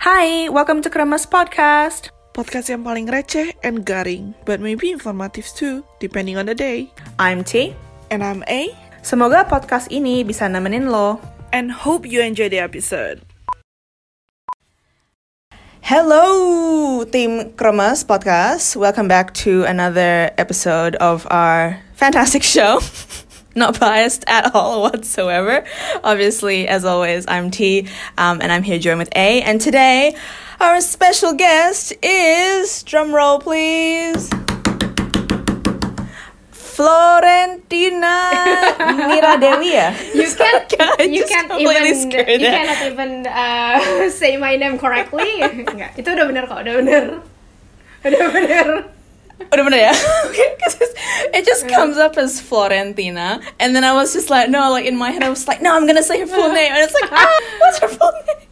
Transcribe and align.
Hai, 0.00 0.48
welcome 0.48 0.80
to 0.80 0.88
Kremes 0.88 1.28
Podcast. 1.28 2.08
Podcast 2.32 2.72
yang 2.72 2.80
paling 2.86 3.04
receh 3.10 3.52
and 3.60 3.84
garing, 3.84 4.32
but 4.48 4.56
maybe 4.62 4.88
informative 4.88 5.44
too, 5.52 5.84
depending 6.00 6.40
on 6.40 6.48
the 6.48 6.56
day. 6.56 6.88
I'm 7.20 7.44
T. 7.44 7.76
And 8.08 8.24
I'm 8.24 8.40
A, 8.48 8.72
Semoga 9.00 9.44
podcast 9.46 9.88
ini 9.88 10.24
bisa 10.26 10.48
nemenin 10.48 10.88
lo. 10.90 11.20
and 11.50 11.74
hope 11.74 12.06
you 12.06 12.22
enjoy 12.22 12.46
the 12.46 12.62
episode. 12.62 13.26
Hello, 15.82 17.02
Team 17.02 17.50
Kremes 17.58 18.06
Podcast. 18.06 18.78
Welcome 18.78 19.10
back 19.10 19.34
to 19.42 19.66
another 19.66 20.30
episode 20.38 20.94
of 21.02 21.26
our 21.26 21.82
fantastic 21.98 22.46
show. 22.54 22.78
Not 23.54 23.80
biased 23.80 24.24
at 24.26 24.54
all 24.54 24.82
whatsoever. 24.86 25.64
Obviously, 26.04 26.68
as 26.68 26.84
always, 26.84 27.24
I'm 27.28 27.50
T, 27.50 27.88
um, 28.16 28.40
and 28.40 28.52
I'm 28.52 28.62
here 28.62 28.78
joined 28.78 28.98
with 28.98 29.10
A. 29.16 29.42
And 29.42 29.60
today, 29.60 30.14
our 30.60 30.80
special 30.80 31.32
guest 31.32 31.92
is 32.02 32.82
drum 32.84 33.14
roll, 33.14 33.40
please. 33.40 34.30
Florentina 36.80 38.32
Miradewi 39.12 39.76
ya? 39.76 39.92
you 40.16 40.24
can't 40.40 40.64
you 41.12 41.28
can't 41.28 41.52
even 41.60 42.08
you 42.08 42.48
cannot 42.48 42.80
even 42.88 43.26
uh, 43.28 44.08
say 44.08 44.40
my 44.40 44.56
name 44.56 44.80
correctly 44.80 45.44
Enggak, 45.44 46.00
itu 46.00 46.08
udah 46.08 46.24
bener 46.24 46.48
kok 46.48 46.64
udah 46.64 46.74
bener 46.80 47.04
udah 48.00 48.26
bener 48.32 48.66
Udah 49.48 49.62
bener 49.64 49.80
ya? 49.88 49.92
Okay, 50.28 50.52
'cause 50.60 50.76
it 51.32 51.42
just 51.48 51.64
comes 51.66 51.96
up 51.96 52.20
as 52.20 52.38
Florentina, 52.40 53.40
and 53.58 53.74
then 53.74 53.82
I 53.84 53.96
was 53.96 54.12
just 54.12 54.28
like, 54.28 54.50
no, 54.52 54.70
like 54.70 54.84
in 54.84 54.96
my 54.96 55.10
head 55.10 55.22
I 55.24 55.30
was 55.32 55.48
like, 55.48 55.62
no, 55.64 55.74
I'm 55.74 55.86
gonna 55.88 56.04
say 56.04 56.20
her 56.20 56.26
full 56.28 56.52
name, 56.52 56.70
and 56.70 56.80
it's 56.84 56.94
like, 56.94 57.10
ah, 57.10 57.40
what's 57.60 57.78
her 57.80 57.88
full 57.88 58.12
name? 58.12 58.46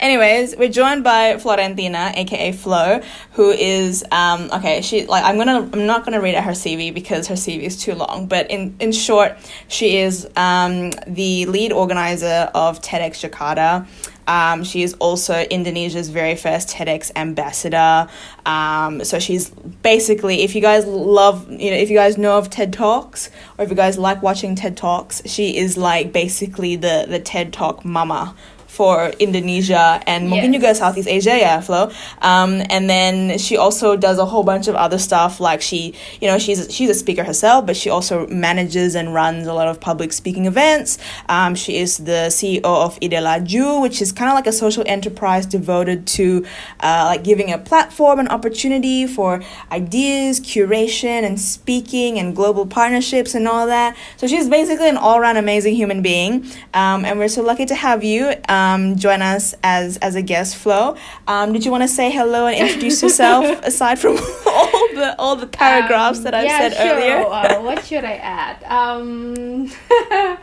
Anyways, 0.00 0.56
we're 0.56 0.72
joined 0.72 1.04
by 1.04 1.36
Florentina, 1.36 2.12
aka 2.16 2.52
Flo, 2.52 3.00
who 3.36 3.50
is 3.50 4.02
um 4.10 4.48
okay. 4.54 4.80
She 4.80 5.04
like 5.04 5.22
I'm 5.24 5.36
gonna 5.36 5.68
I'm 5.72 5.84
not 5.84 6.04
gonna 6.04 6.20
read 6.22 6.34
out 6.34 6.44
her 6.44 6.56
CV 6.56 6.88
because 6.94 7.28
her 7.28 7.36
CV 7.36 7.62
is 7.68 7.76
too 7.76 7.94
long. 7.94 8.26
But 8.26 8.50
in 8.50 8.74
in 8.80 8.92
short, 8.92 9.36
she 9.68 9.98
is 9.98 10.26
um 10.36 10.90
the 11.06 11.44
lead 11.46 11.72
organizer 11.72 12.48
of 12.54 12.80
TEDx 12.80 13.20
Jakarta. 13.28 13.84
Um, 14.30 14.62
she 14.62 14.84
is 14.84 14.94
also 15.00 15.42
Indonesia's 15.50 16.08
very 16.08 16.36
first 16.36 16.68
TEDx 16.68 17.10
ambassador. 17.16 18.08
Um, 18.46 19.02
so 19.04 19.18
she's 19.18 19.50
basically, 19.82 20.42
if 20.42 20.54
you 20.54 20.60
guys 20.60 20.86
love, 20.86 21.50
you 21.50 21.72
know, 21.72 21.76
if 21.76 21.90
you 21.90 21.96
guys 21.96 22.16
know 22.16 22.38
of 22.38 22.48
TED 22.48 22.72
Talks 22.72 23.28
or 23.58 23.64
if 23.64 23.70
you 23.70 23.74
guys 23.74 23.98
like 23.98 24.22
watching 24.22 24.54
TED 24.54 24.76
Talks, 24.76 25.20
she 25.26 25.56
is 25.56 25.76
like 25.76 26.12
basically 26.12 26.76
the 26.76 27.06
the 27.08 27.18
TED 27.18 27.52
Talk 27.52 27.84
mama 27.84 28.36
for 28.70 29.10
Indonesia 29.18 29.98
and 30.06 30.30
mungkin 30.30 30.54
Yes. 30.54 30.62
juga 30.62 30.68
Southeast 30.78 31.10
Asia 31.10 31.34
ya 31.34 31.58
Flo. 31.60 31.90
Um, 32.22 32.62
and 32.70 32.86
then 32.86 33.34
she 33.36 33.58
also 33.58 33.98
does 33.98 34.18
a 34.22 34.24
whole 34.24 34.46
bunch 34.46 34.68
of 34.70 34.78
other 34.78 34.96
stuff 34.98 35.40
like 35.42 35.58
she, 35.60 35.92
you 36.22 36.30
know, 36.30 36.38
she's 36.38 36.70
she's 36.70 36.86
a 36.88 36.94
speaker 36.94 37.24
herself, 37.26 37.66
but 37.66 37.74
she 37.74 37.90
also 37.90 38.30
manages 38.30 38.94
and 38.94 39.10
runs 39.12 39.50
a 39.50 39.52
lot 39.52 39.66
of 39.66 39.82
public 39.82 40.14
speaking 40.14 40.46
events. 40.46 41.02
Um, 41.28 41.58
she 41.58 41.82
is 41.82 41.98
the 42.06 42.30
CEO 42.30 42.62
of 42.62 42.94
Ide 43.02 43.18
Laju, 43.26 43.82
which 43.82 43.98
is 44.00 44.14
kind 44.14 44.30
of 44.30 44.38
like 44.38 44.46
a 44.46 44.54
social 44.54 44.84
enterprise 44.86 45.50
devoted 45.50 46.06
to 46.22 46.46
uh, 46.78 47.10
like 47.10 47.26
giving 47.26 47.50
a 47.50 47.58
platform 47.58 48.22
and 48.22 48.28
opportunity 48.30 49.02
for 49.10 49.42
ideas, 49.74 50.38
curation, 50.38 51.26
and 51.26 51.42
speaking 51.42 52.22
and 52.22 52.38
global 52.38 52.64
partnerships 52.70 53.34
and 53.34 53.50
all 53.50 53.66
that. 53.66 53.98
So 54.16 54.30
she's 54.30 54.46
basically 54.48 54.88
an 54.88 54.96
all-around 54.96 55.36
amazing 55.42 55.74
human 55.74 56.02
being, 56.06 56.46
um, 56.72 57.02
and 57.04 57.18
we're 57.18 57.28
so 57.28 57.42
lucky 57.42 57.66
to 57.66 57.74
have 57.74 58.06
you 58.06 58.30
um, 58.46 58.59
join 58.96 59.22
us 59.22 59.54
as 59.62 59.96
as 59.98 60.14
a 60.14 60.22
guest, 60.22 60.56
Flo. 60.56 60.96
Um, 61.26 61.52
did 61.52 61.64
you 61.64 61.70
want 61.70 61.82
to 61.82 61.88
say 61.88 62.10
hello 62.10 62.46
and 62.46 62.56
introduce 62.56 63.02
yourself 63.04 63.44
aside 63.64 63.98
from 63.98 64.16
all 64.46 64.88
the 64.94 65.14
all 65.18 65.36
the 65.36 65.46
paragraphs 65.46 66.18
Um, 66.18 66.24
that 66.24 66.34
I 66.34 66.42
yeah, 66.44 66.58
said 66.58 66.72
sure. 66.74 66.86
earlier? 66.96 67.18
uh, 67.26 67.62
what 67.66 67.84
should 67.84 68.04
I 68.04 68.16
add 68.40 68.56
um 68.64 69.70
uh, 70.10 70.36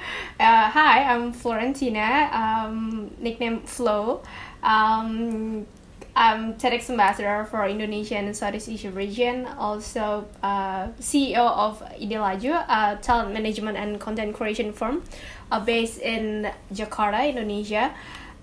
hi 0.78 1.04
I'm 1.12 1.34
Florentina 1.34 2.30
um 2.34 3.12
nickname 3.20 3.62
Flo 3.62 4.22
um 4.64 5.66
I'm 6.20 6.56
TEDx 6.56 6.90
ambassador 6.90 7.46
for 7.52 7.68
Indonesia 7.68 8.16
and 8.18 8.36
Southeast 8.36 8.68
Asia 8.70 8.90
region. 8.90 9.46
Also, 9.60 10.26
uh, 10.42 10.88
CEO 11.00 11.46
of 11.46 11.84
Ide 11.94 12.18
Laju, 12.18 12.54
a 12.58 12.98
talent 13.06 13.34
management 13.38 13.78
and 13.78 14.00
content 14.02 14.34
creation 14.34 14.74
firm 14.74 15.04
based 15.66 16.00
in 16.02 16.52
Jakarta, 16.74 17.28
Indonesia. 17.28 17.94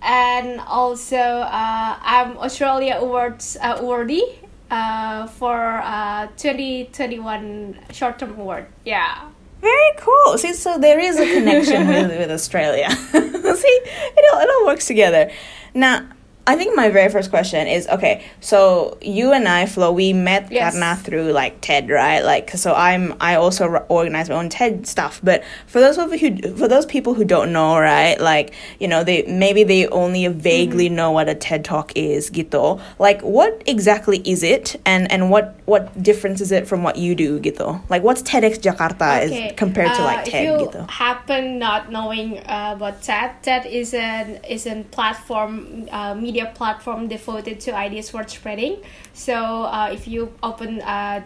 And 0.02 0.60
also, 0.60 1.16
uh, 1.16 1.96
I'm 2.02 2.36
Australia 2.36 2.98
Awards 3.00 3.56
uh, 3.60 3.78
awardee 3.78 4.36
uh, 4.70 5.26
for 5.28 5.80
uh, 5.82 6.26
2021 6.36 7.78
short 7.90 8.18
term 8.18 8.32
award. 8.32 8.66
Yeah. 8.84 9.30
Very 9.60 9.92
cool. 9.96 10.36
See, 10.36 10.52
so 10.52 10.78
there 10.78 10.98
is 10.98 11.16
a 11.16 11.24
connection 11.24 11.88
with, 11.88 12.10
with 12.10 12.30
Australia. 12.30 12.90
See, 13.12 13.16
it 13.16 14.24
all, 14.34 14.40
it 14.40 14.48
all 14.50 14.66
works 14.66 14.86
together. 14.86 15.30
Now, 15.72 16.06
I 16.46 16.56
think 16.56 16.76
my 16.76 16.90
very 16.90 17.10
first 17.10 17.30
question 17.30 17.66
is 17.66 17.88
okay. 17.88 18.22
So 18.40 18.98
you 19.00 19.32
and 19.32 19.48
I, 19.48 19.64
Flo, 19.66 19.92
we 19.92 20.12
met 20.12 20.52
Yes. 20.52 20.74
Karna 20.74 20.96
through 20.96 21.32
like 21.32 21.60
TED, 21.62 21.88
right? 21.88 22.20
Like, 22.20 22.50
so 22.50 22.74
I'm 22.74 23.14
I 23.20 23.36
also 23.36 23.66
r- 23.68 23.86
organize 23.88 24.28
my 24.28 24.36
own 24.36 24.50
TED 24.50 24.86
stuff. 24.86 25.20
But 25.24 25.42
for 25.66 25.80
those 25.80 25.96
of 25.96 26.12
you, 26.12 26.32
who, 26.34 26.56
for 26.56 26.68
those 26.68 26.84
people 26.84 27.14
who 27.14 27.24
don't 27.24 27.50
know, 27.52 27.78
right? 27.78 28.20
Like, 28.20 28.52
you 28.78 28.88
know, 28.88 29.02
they 29.02 29.22
maybe 29.22 29.64
they 29.64 29.86
only 29.88 30.26
vaguely 30.28 30.90
know 30.90 31.10
what 31.12 31.30
a 31.30 31.34
TED 31.34 31.64
Talk 31.64 31.92
is, 31.96 32.28
Gito. 32.28 32.78
Like, 32.98 33.22
what 33.22 33.62
exactly 33.64 34.18
is 34.18 34.42
it, 34.42 34.78
and 34.84 35.10
and 35.10 35.30
what 35.30 35.56
what 35.64 36.02
difference 36.02 36.42
is 36.42 36.52
it 36.52 36.66
from 36.68 36.82
what 36.82 36.96
you 36.98 37.14
do, 37.14 37.40
Gito? 37.40 37.80
Like, 37.88 38.02
what's 38.02 38.20
TEDx 38.22 38.58
Jakarta 38.60 39.22
is 39.24 39.52
compared 39.56 39.94
to 39.94 40.02
uh, 40.02 40.04
like 40.04 40.26
if 40.26 40.32
TED, 40.32 40.44
you 40.44 40.66
gitu? 40.66 40.90
happen 40.90 41.58
not 41.58 41.90
knowing 41.90 42.38
uh, 42.40 42.74
about 42.76 43.00
TED, 43.02 43.42
TED 43.42 43.64
is 43.66 43.94
an 43.94 44.40
is 44.44 44.66
a 44.66 44.84
platform, 44.90 45.88
uh, 45.90 46.14
media 46.14 46.33
platform 46.54 47.08
devoted 47.08 47.60
to 47.60 47.74
ideas 47.74 48.12
worth 48.12 48.30
spreading. 48.30 48.82
So 49.12 49.34
uh, 49.34 49.90
if 49.92 50.08
you 50.08 50.32
open 50.42 50.80
uh, 50.80 51.22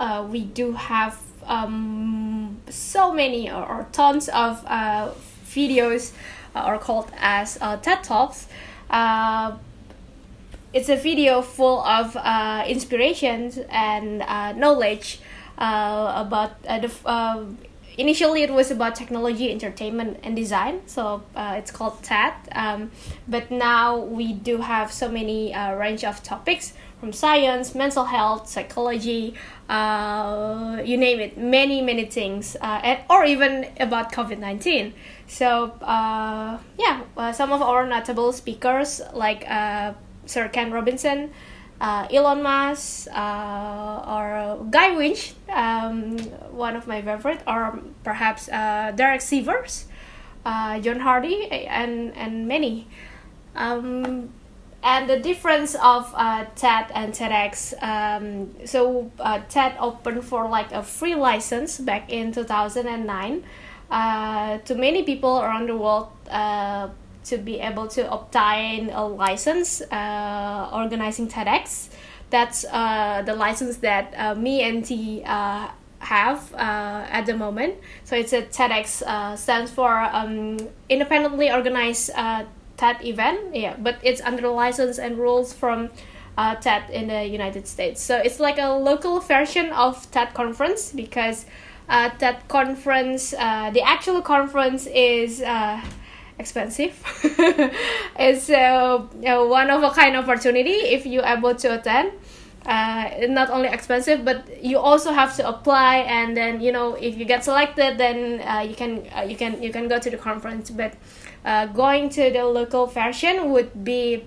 uh, 0.00 0.26
we 0.28 0.44
do 0.44 0.72
have 0.72 1.18
um, 1.46 2.60
so 2.68 3.12
many 3.12 3.50
or, 3.50 3.64
or 3.66 3.86
tons 3.92 4.28
of 4.28 4.64
uh, 4.66 5.10
videos, 5.46 6.12
uh, 6.54 6.62
called 6.78 7.10
as 7.18 7.58
uh, 7.60 7.76
TED 7.76 8.02
Talks. 8.02 8.46
Uh, 8.90 9.56
it's 10.72 10.88
a 10.88 10.96
video 10.96 11.42
full 11.42 11.80
of 11.80 12.16
uh, 12.16 12.64
inspirations 12.66 13.58
and 13.68 14.22
uh, 14.22 14.52
knowledge 14.52 15.20
uh, 15.58 16.12
about 16.16 16.52
uh, 16.66 16.78
the 16.78 16.90
uh, 17.04 17.44
initially 17.98 18.42
it 18.42 18.52
was 18.52 18.70
about 18.70 18.94
technology 18.94 19.50
entertainment 19.50 20.18
and 20.22 20.34
design 20.36 20.80
so 20.86 21.22
uh, 21.36 21.54
it's 21.56 21.70
called 21.70 22.02
TED 22.02 22.32
um, 22.52 22.90
but 23.28 23.50
now 23.50 23.98
we 23.98 24.32
do 24.32 24.58
have 24.58 24.92
so 24.92 25.08
many 25.08 25.54
uh, 25.54 25.74
range 25.74 26.04
of 26.04 26.22
topics 26.22 26.72
from 27.00 27.12
science 27.12 27.74
mental 27.74 28.04
health 28.04 28.48
psychology 28.48 29.34
uh, 29.68 30.80
you 30.84 30.96
name 30.96 31.20
it 31.20 31.36
many 31.36 31.82
many 31.82 32.04
things 32.04 32.56
uh, 32.60 32.80
and, 32.82 33.00
or 33.10 33.24
even 33.24 33.66
about 33.80 34.12
COVID-19 34.12 34.92
so 35.26 35.72
uh, 35.82 36.58
yeah 36.78 37.02
uh, 37.16 37.32
some 37.32 37.52
of 37.52 37.60
our 37.60 37.86
notable 37.86 38.32
speakers 38.32 39.00
like 39.12 39.44
Sir 40.24 40.48
Ken 40.48 40.70
Robinson, 40.70 41.32
Elon 41.80 42.42
Musk, 42.44 43.08
or 43.08 44.64
Guy 44.70 44.96
Winch, 44.96 45.34
um, 45.52 46.18
one 46.50 46.76
of 46.76 46.86
my 46.86 47.02
favorite, 47.02 47.40
or 47.46 47.78
perhaps 48.04 48.48
uh, 48.48 48.92
Derek 48.94 49.20
Sievers, 49.20 49.86
uh, 50.44 50.80
John 50.80 51.00
Hardy, 51.00 51.48
and 51.50 52.16
and 52.16 52.48
many. 52.48 52.88
Um, 53.54 54.30
and 54.84 55.08
the 55.08 55.18
difference 55.18 55.76
of 55.76 56.12
uh, 56.16 56.44
TED 56.56 56.90
and 56.94 57.12
TEDx, 57.12 57.72
um, 57.82 58.66
so 58.66 59.12
uh, 59.20 59.40
TED 59.48 59.76
opened 59.78 60.24
for 60.24 60.48
like 60.48 60.72
a 60.72 60.82
free 60.82 61.14
license 61.14 61.78
back 61.78 62.10
in 62.10 62.32
2009 62.32 63.44
uh, 63.90 64.58
to 64.58 64.74
many 64.74 65.04
people 65.04 65.40
around 65.40 65.68
the 65.68 65.76
world 65.76 66.08
uh, 66.30 66.88
to 67.24 67.38
be 67.38 67.60
able 67.60 67.86
to 67.86 68.10
obtain 68.10 68.90
a 68.90 69.06
license 69.06 69.82
uh, 69.82 70.68
organizing 70.72 71.28
TEDx. 71.28 71.88
That's 72.32 72.64
uh, 72.64 73.22
the 73.26 73.34
license 73.34 73.76
that 73.84 74.14
uh, 74.16 74.34
me 74.34 74.62
and 74.62 74.82
T 74.82 75.22
uh, 75.22 75.68
have 75.98 76.52
uh, 76.54 77.04
at 77.18 77.26
the 77.26 77.36
moment. 77.36 77.74
So 78.04 78.16
it's 78.16 78.32
a 78.32 78.40
TEDx 78.40 79.02
uh, 79.02 79.36
stands 79.36 79.70
for 79.70 79.92
um, 80.00 80.56
independently 80.88 81.52
organized 81.52 82.10
uh, 82.16 82.44
TED 82.78 83.04
event. 83.04 83.54
Yeah, 83.54 83.76
but 83.78 83.96
it's 84.02 84.22
under 84.22 84.48
license 84.48 84.98
and 84.98 85.18
rules 85.18 85.52
from 85.52 85.90
TED 86.36 86.88
in 86.90 87.08
the 87.08 87.22
United 87.26 87.68
States. 87.68 88.00
So 88.00 88.16
it's 88.16 88.40
like 88.40 88.58
a 88.58 88.72
local 88.72 89.20
version 89.20 89.70
of 89.70 90.10
TED 90.10 90.32
conference 90.32 90.90
because 90.90 91.44
TED 92.18 92.48
conference, 92.48 93.32
the 93.32 93.82
actual 93.84 94.22
conference 94.22 94.86
is 94.86 95.42
expensive. 96.42 96.94
it's 98.18 98.50
a, 98.50 98.98
uh, 98.98 99.44
one 99.46 99.70
of 99.70 99.82
a 99.82 99.90
kind 99.90 100.16
opportunity 100.16 100.78
if 100.96 101.06
you 101.06 101.20
able 101.24 101.54
to 101.54 101.68
attend. 101.78 102.12
Uh, 102.64 103.26
not 103.28 103.50
only 103.50 103.68
expensive, 103.68 104.24
but 104.24 104.62
you 104.62 104.78
also 104.78 105.10
have 105.10 105.34
to 105.34 105.42
apply, 105.48 105.96
and 106.06 106.36
then 106.36 106.60
you 106.60 106.70
know 106.70 106.94
if 106.94 107.18
you 107.18 107.24
get 107.24 107.42
selected, 107.42 107.98
then 107.98 108.40
uh, 108.40 108.60
you 108.60 108.76
can 108.76 109.02
uh, 109.16 109.22
you 109.22 109.34
can 109.34 109.60
you 109.60 109.72
can 109.72 109.88
go 109.88 109.98
to 109.98 110.08
the 110.08 110.16
conference. 110.16 110.70
But 110.70 110.94
uh, 111.44 111.66
going 111.66 112.08
to 112.10 112.30
the 112.30 112.44
local 112.44 112.86
fashion 112.86 113.50
would 113.50 113.82
be 113.82 114.22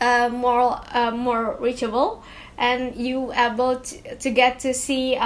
uh, 0.00 0.28
more 0.30 0.80
uh, 0.94 1.10
more 1.10 1.56
reachable, 1.58 2.22
and 2.56 2.94
you 2.94 3.32
able 3.34 3.80
to, 3.80 4.16
to 4.16 4.30
get 4.30 4.60
to 4.60 4.72
see 4.72 5.16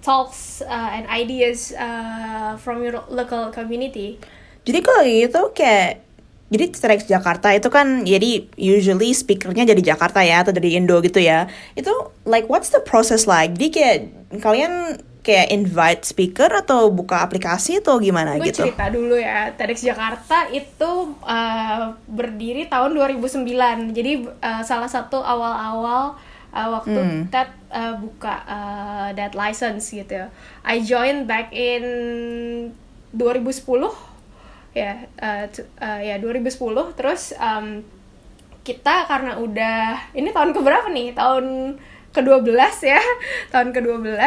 talks 0.00 0.62
and 0.62 1.06
ideas 1.06 1.76
from 2.64 2.82
your 2.82 3.04
local 3.10 3.50
community. 3.52 4.18
Jadi 4.70 4.78
kalau 4.86 5.02
kayak 5.02 5.18
gitu 5.26 5.40
kayak 5.52 5.90
jadi 6.50 6.64
TEDx 6.74 7.00
Jakarta 7.06 7.54
itu 7.54 7.70
kan 7.70 8.02
jadi 8.02 8.50
usually 8.58 9.14
speakernya 9.14 9.70
jadi 9.70 9.94
Jakarta 9.94 10.18
ya 10.26 10.42
atau 10.42 10.50
dari 10.50 10.74
Indo 10.74 10.98
gitu 10.98 11.22
ya. 11.22 11.46
Itu 11.78 12.10
like 12.26 12.50
what's 12.50 12.74
the 12.74 12.82
process 12.82 13.30
like? 13.30 13.54
Jadi 13.54 13.68
kayak 13.70 13.98
kalian 14.42 14.98
kayak 15.20 15.52
invite 15.52 16.02
speaker 16.02 16.50
atau 16.50 16.90
buka 16.90 17.22
aplikasi 17.22 17.78
atau 17.78 18.00
gimana 18.02 18.40
Gue 18.40 18.50
gitu? 18.50 18.66
cerita 18.66 18.88
dulu 18.90 19.14
ya, 19.20 19.52
TEDx 19.54 19.84
Jakarta 19.84 20.48
itu 20.50 21.14
uh, 21.22 21.94
berdiri 22.10 22.66
tahun 22.66 22.98
2009. 22.98 23.46
Jadi 23.94 24.12
uh, 24.26 24.62
salah 24.66 24.90
satu 24.90 25.22
awal-awal 25.22 26.18
uh, 26.50 26.68
waktu 26.74 26.98
Hmm. 26.98 27.22
TED 27.30 27.48
uh, 27.70 27.94
buka 28.00 28.34
uh, 28.48 29.08
that 29.14 29.38
license 29.38 29.92
gitu. 29.92 30.26
I 30.66 30.82
joined 30.82 31.30
back 31.30 31.54
in 31.54 31.84
2010 33.14 34.09
ya, 34.74 35.06
uh, 35.18 35.46
uh, 35.80 36.00
ya 36.00 36.16
2010. 36.18 36.98
Terus 36.98 37.34
um, 37.38 37.82
kita 38.60 39.08
karena 39.08 39.40
udah 39.40 40.12
ini 40.14 40.30
tahun 40.30 40.52
keberapa 40.52 40.88
nih? 40.92 41.16
Tahun 41.16 41.76
ke-12 42.10 42.58
ya, 42.82 42.98
tahun 43.54 43.70
ke-12. 43.70 44.18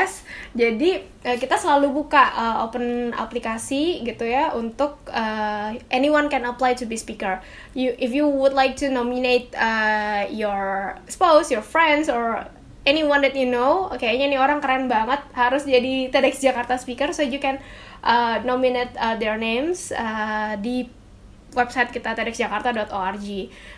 Jadi 0.55 0.89
eh, 1.27 1.37
kita 1.37 1.59
selalu 1.59 1.91
buka 1.91 2.23
eh, 2.31 2.57
open 2.63 3.11
aplikasi 3.11 4.07
gitu 4.07 4.23
ya 4.23 4.55
untuk 4.55 5.03
eh, 5.11 5.75
anyone 5.91 6.31
can 6.31 6.47
apply 6.47 6.79
to 6.79 6.87
be 6.87 6.95
speaker. 6.95 7.43
You 7.75 7.91
if 7.99 8.15
you 8.15 8.27
would 8.27 8.55
like 8.55 8.79
to 8.79 8.87
nominate 8.87 9.51
eh, 9.55 10.31
your 10.31 10.95
spouse, 11.11 11.51
your 11.51 11.63
friends 11.63 12.07
or 12.07 12.47
anyone 12.83 13.23
that 13.23 13.35
you 13.35 13.47
know, 13.47 13.87
kayaknya 13.95 14.31
nih 14.35 14.39
orang 14.39 14.59
keren 14.59 14.91
banget 14.91 15.23
harus 15.35 15.63
jadi 15.63 16.11
TEDx 16.11 16.43
Jakarta 16.43 16.75
speaker 16.75 17.15
so 17.15 17.23
you 17.23 17.39
can 17.39 17.59
uh, 18.03 18.43
nominate 18.43 18.91
uh, 18.99 19.15
their 19.15 19.39
names 19.39 19.91
uh, 19.95 20.59
di 20.59 20.87
website 21.53 21.93
kita 21.93 22.17
tedxjakarta.org. 22.17 23.27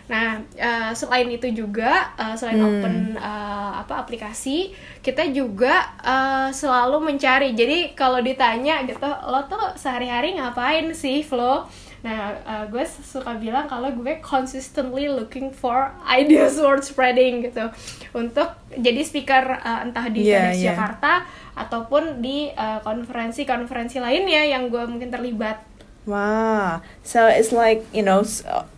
Nah, 0.08 0.40
uh, 0.56 0.92
selain 0.96 1.28
itu 1.28 1.52
juga 1.52 2.16
uh, 2.16 2.32
selain 2.34 2.58
open 2.58 3.20
uh, 3.20 3.84
apa 3.84 4.00
aplikasi, 4.00 4.72
kita 5.04 5.28
juga 5.30 5.92
uh, 6.00 6.48
selalu 6.50 7.12
mencari. 7.12 7.52
Jadi 7.52 7.92
kalau 7.92 8.18
ditanya 8.24 8.82
gitu, 8.88 9.06
lo 9.06 9.44
tuh 9.46 9.76
sehari-hari 9.76 10.40
ngapain 10.40 10.90
sih, 10.96 11.20
Flo? 11.20 11.68
Nah, 12.06 12.38
uh, 12.46 12.64
gue 12.70 12.86
suka 12.86 13.34
bilang 13.34 13.66
kalau 13.66 13.90
gue 13.90 14.22
consistently 14.22 15.10
looking 15.10 15.50
for 15.50 15.90
ideas 16.06 16.54
worth 16.62 16.86
spreading 16.86 17.50
gitu 17.50 17.66
untuk 18.14 18.46
jadi 18.78 19.02
speaker 19.02 19.58
uh, 19.58 19.82
entah 19.82 20.06
di 20.06 20.22
Yeah, 20.22 20.54
TEDx 20.54 20.54
yeah. 20.62 20.66
Jakarta 20.70 21.26
ataupun 21.58 22.22
di 22.22 22.46
uh, 22.54 22.78
konferensi-konferensi 22.86 23.98
lainnya 23.98 24.46
yang 24.46 24.70
gue 24.70 24.86
mungkin 24.86 25.10
terlibat. 25.10 25.75
Wow. 26.06 26.82
So 27.02 27.26
it's 27.26 27.50
like, 27.50 27.82
you 27.92 28.02
know, 28.02 28.22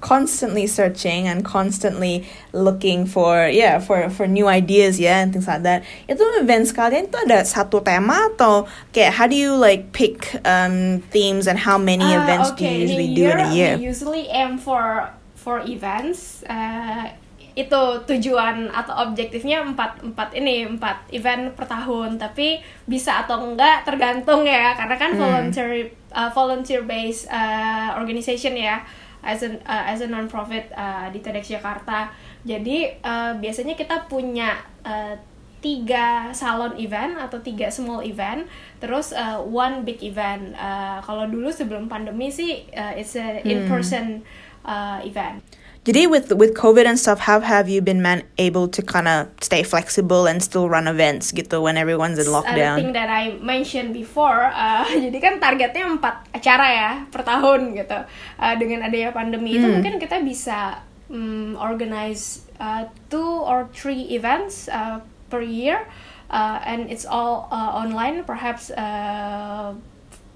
constantly 0.00 0.66
searching 0.66 1.28
and 1.28 1.44
constantly 1.44 2.24
looking 2.56 3.04
for, 3.04 3.46
yeah, 3.46 3.78
for 3.84 4.08
for 4.08 4.24
new 4.26 4.48
ideas, 4.48 4.96
yeah, 4.96 5.20
and 5.20 5.28
things 5.28 5.44
like 5.44 5.60
that. 5.68 5.84
Itu 6.08 6.24
events 6.40 6.72
kalian 6.72 7.12
itu 7.12 7.20
ada 7.20 7.44
satu 7.44 7.84
tema 7.84 8.32
atau 8.32 8.64
kayak 8.96 9.12
how 9.20 9.28
do 9.28 9.36
you 9.36 9.52
like 9.52 9.92
pick 9.92 10.40
um, 10.48 11.04
themes 11.12 11.44
and 11.44 11.60
how 11.60 11.76
many 11.76 12.16
Ah, 12.16 12.24
events 12.24 12.56
do 12.56 12.64
you 12.64 12.88
usually 12.88 13.12
In 13.12 13.20
do 13.20 13.24
in 13.28 13.40
a 13.44 13.48
year? 13.52 13.72
We 13.76 13.92
usually 13.92 14.24
aim 14.32 14.56
for 14.56 15.12
for 15.36 15.60
events. 15.68 16.40
Uh, 16.48 17.12
itu 17.58 17.82
tujuan 18.06 18.70
atau 18.70 19.10
objektifnya 19.10 19.58
empat 19.66 19.98
empat 19.98 20.30
ini 20.38 20.62
empat 20.78 21.10
event 21.10 21.50
per 21.58 21.66
tahun. 21.66 22.14
Tapi 22.14 22.62
bisa 22.86 23.26
atau 23.26 23.42
enggak 23.42 23.82
tergantung 23.82 24.46
ya 24.46 24.78
karena 24.78 24.94
kan 24.94 25.10
Hmm. 25.18 25.26
volunteer 25.26 25.90
uh, 26.14 26.30
volunteer 26.30 26.86
based 26.86 27.26
uh, 27.26 27.98
organization 27.98 28.54
ya 28.54 28.78
as 29.26 29.42
a 29.42 29.50
uh, 29.66 29.84
as 29.90 29.98
a 29.98 30.06
non 30.06 30.30
profit 30.30 30.70
uh, 30.70 31.10
di 31.10 31.18
TEDx 31.18 31.58
Jakarta. 31.58 32.14
Jadi 32.46 32.86
uh, 33.02 33.34
biasanya 33.34 33.74
kita 33.74 34.06
punya 34.06 34.54
uh, 34.86 35.18
tiga 35.58 36.30
salon 36.30 36.78
event 36.78 37.18
atau 37.18 37.42
tiga 37.42 37.66
small 37.66 38.06
event. 38.06 38.46
Terus 38.78 39.10
uh, 39.10 39.42
one 39.42 39.82
big 39.82 39.98
event. 40.06 40.54
Uh, 40.54 41.02
kalau 41.02 41.26
dulu 41.26 41.50
sebelum 41.50 41.90
pandemi 41.90 42.30
sih 42.30 42.70
uh, 42.70 42.94
it's 42.94 43.18
a 43.18 43.42
in 43.42 43.66
person 43.66 44.22
uh, 44.62 45.02
event 45.02 45.42
Jadi 45.88 46.04
with 46.04 46.28
with 46.36 46.52
COVID 46.52 46.84
and 46.84 47.00
stuff, 47.00 47.24
how 47.24 47.40
have 47.40 47.64
you 47.64 47.80
been 47.80 48.04
man 48.04 48.20
able 48.36 48.68
to 48.76 48.84
kind 48.84 49.08
of 49.08 49.32
stay 49.40 49.64
flexible 49.64 50.28
and 50.28 50.44
still 50.44 50.68
run 50.68 50.84
events 50.84 51.32
gitu 51.32 51.64
when 51.64 51.80
everyone's 51.80 52.20
in 52.20 52.28
Other 52.28 52.44
thing 52.44 52.92
lockdown? 52.92 52.92
that 52.92 53.08
I 53.08 53.40
mentioned 53.40 53.96
before, 53.96 54.52
uh, 54.52 54.84
jadi 55.08 55.16
kan 55.16 55.40
targetnya 55.40 55.88
empat 55.88 56.28
acara 56.36 56.66
ya 56.68 56.90
per 57.08 57.24
tahun 57.24 57.72
gitu. 57.72 58.04
Uh, 58.36 58.54
dengan 58.60 58.84
adanya 58.84 59.16
pandemi 59.16 59.56
itu 59.56 59.64
Hmm. 59.64 59.80
mungkin 59.80 59.96
kita 59.96 60.20
bisa 60.20 60.84
um, 61.08 61.56
organize 61.56 62.44
uh, 62.60 62.84
two 63.08 63.40
or 63.48 63.64
three 63.72 64.12
events 64.12 64.68
uh, 64.68 65.00
per 65.32 65.40
year, 65.40 65.88
uh, 66.28 66.60
and 66.68 66.92
it's 66.92 67.08
all 67.08 67.48
uh, 67.48 67.72
online, 67.72 68.28
perhaps 68.28 68.68
uh, 68.76 69.72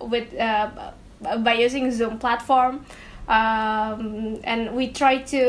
with 0.01 0.33
uh, 0.41 0.97
by 1.45 1.53
using 1.53 1.93
Zoom 1.93 2.17
platform. 2.17 2.89
Um, 3.23 4.35
and 4.43 4.75
we 4.75 4.91
try 4.91 5.23
to 5.23 5.43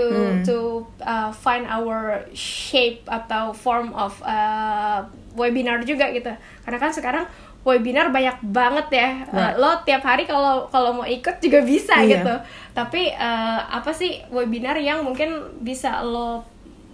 to 0.45 0.57
uh, 1.01 1.33
find 1.33 1.65
our 1.65 2.21
shape 2.31 3.01
atau 3.09 3.49
form 3.49 3.89
of 3.91 4.13
uh, 4.21 5.01
webinar 5.33 5.81
juga 5.81 6.13
gitu 6.13 6.29
karena 6.63 6.77
kan 6.77 6.93
sekarang 6.93 7.25
webinar 7.65 8.13
banyak 8.13 8.37
banget 8.45 8.87
ya 8.93 9.09
Uh, 9.25 9.33
Right. 9.33 9.55
lo 9.57 9.69
tiap 9.81 10.05
hari 10.05 10.23
kalau 10.23 10.69
kalau 10.69 11.01
mau 11.01 11.07
ikut 11.09 11.41
juga 11.41 11.65
bisa 11.65 11.97
Iya. 11.97 12.21
gitu 12.21 12.35
tapi 12.71 13.09
uh, 13.09 13.59
apa 13.65 13.89
sih 13.89 14.21
webinar 14.29 14.77
yang 14.77 15.01
mungkin 15.01 15.33
bisa 15.59 16.05
lo 16.05 16.45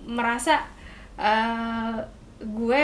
merasa 0.07 0.63
uh, 1.19 1.99
gue 2.39 2.81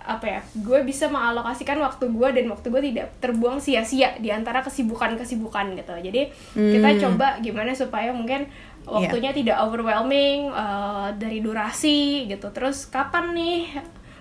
apa 0.00 0.26
ya 0.26 0.40
gue 0.56 0.80
bisa 0.82 1.12
mengalokasikan 1.12 1.76
waktu 1.76 2.08
gue 2.08 2.28
dan 2.32 2.46
waktu 2.48 2.66
gue 2.72 2.82
tidak 2.92 3.06
terbuang 3.20 3.60
sia-sia 3.60 4.16
di 4.16 4.32
antara 4.32 4.64
kesibukan-kesibukan 4.64 5.76
gitu. 5.76 5.94
Jadi 6.00 6.22
kita 6.56 6.88
coba 7.06 7.36
gimana 7.44 7.76
supaya 7.76 8.10
mungkin 8.10 8.48
waktunya 8.88 9.30
tidak 9.36 9.60
overwhelming 9.60 10.48
uh, 10.50 11.12
dari 11.14 11.44
durasi 11.44 12.26
gitu. 12.26 12.48
Terus 12.50 12.88
kapan 12.88 13.36
nih 13.36 13.60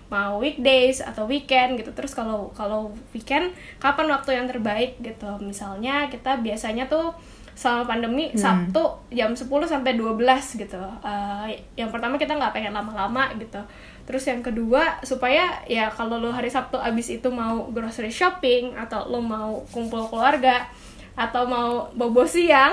mau 0.09 0.41
weekdays 0.41 0.99
atau 0.99 1.29
weekend 1.29 1.79
gitu. 1.79 1.95
Terus 1.95 2.11
kalau 2.11 2.51
kalau 2.57 2.91
weekend 3.15 3.55
kapan 3.79 4.09
waktu 4.11 4.35
yang 4.35 4.51
terbaik 4.51 4.99
gitu. 4.99 5.39
Misalnya 5.39 6.11
kita 6.11 6.41
biasanya 6.43 6.91
tuh 6.91 7.15
selama 7.59 7.83
pandemi 7.91 8.31
Sabtu 8.39 8.79
jam 9.11 9.35
10 9.35 9.43
sampai 9.67 9.99
12 9.99 10.15
gitu 10.55 10.79
Uh, 11.03 11.43
yang 11.75 11.91
pertama 11.91 12.15
kita 12.15 12.31
nggak 12.31 12.55
pengen 12.55 12.71
lama-lama 12.71 13.35
gitu 13.35 13.59
terus 14.07 14.23
yang 14.23 14.39
kedua 14.39 14.95
supaya 15.03 15.59
ya 15.67 15.91
kalau 15.91 16.15
lo 16.17 16.31
hari 16.31 16.47
Sabtu 16.47 16.79
abis 16.79 17.11
itu 17.11 17.27
mau 17.27 17.67
grocery 17.69 18.09
shopping 18.09 18.79
atau 18.79 19.11
lo 19.11 19.19
mau 19.19 19.59
kumpul 19.75 20.07
keluarga 20.07 20.71
atau 21.19 21.43
mau 21.43 21.91
bobo 21.91 22.23
siang 22.23 22.71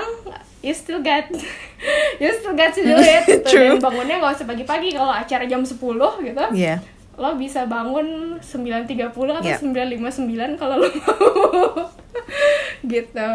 you 0.63 0.71
still 0.71 1.03
get 1.03 1.27
you 2.23 2.31
still 2.39 2.55
get 2.55 2.71
to 2.71 2.79
do 2.79 2.95
it 2.95 3.27
gitu. 3.43 3.75
Dan 3.75 3.83
bangunnya 3.83 4.23
nggak 4.23 4.39
usah 4.39 4.47
pagi-pagi 4.47 4.95
kalau 4.95 5.11
acara 5.11 5.43
jam 5.43 5.67
10 5.67 5.75
gitu 6.23 6.45
Yeah. 6.55 6.79
lo 7.19 7.35
bisa 7.35 7.67
bangun 7.67 8.39
9.30 8.39 9.11
atau 9.11 9.43
Yeah. 9.43 9.59
9.59 9.59 10.55
kalau 10.55 10.79
lo 10.79 10.87
mau 10.87 11.91
gitu 12.95 13.31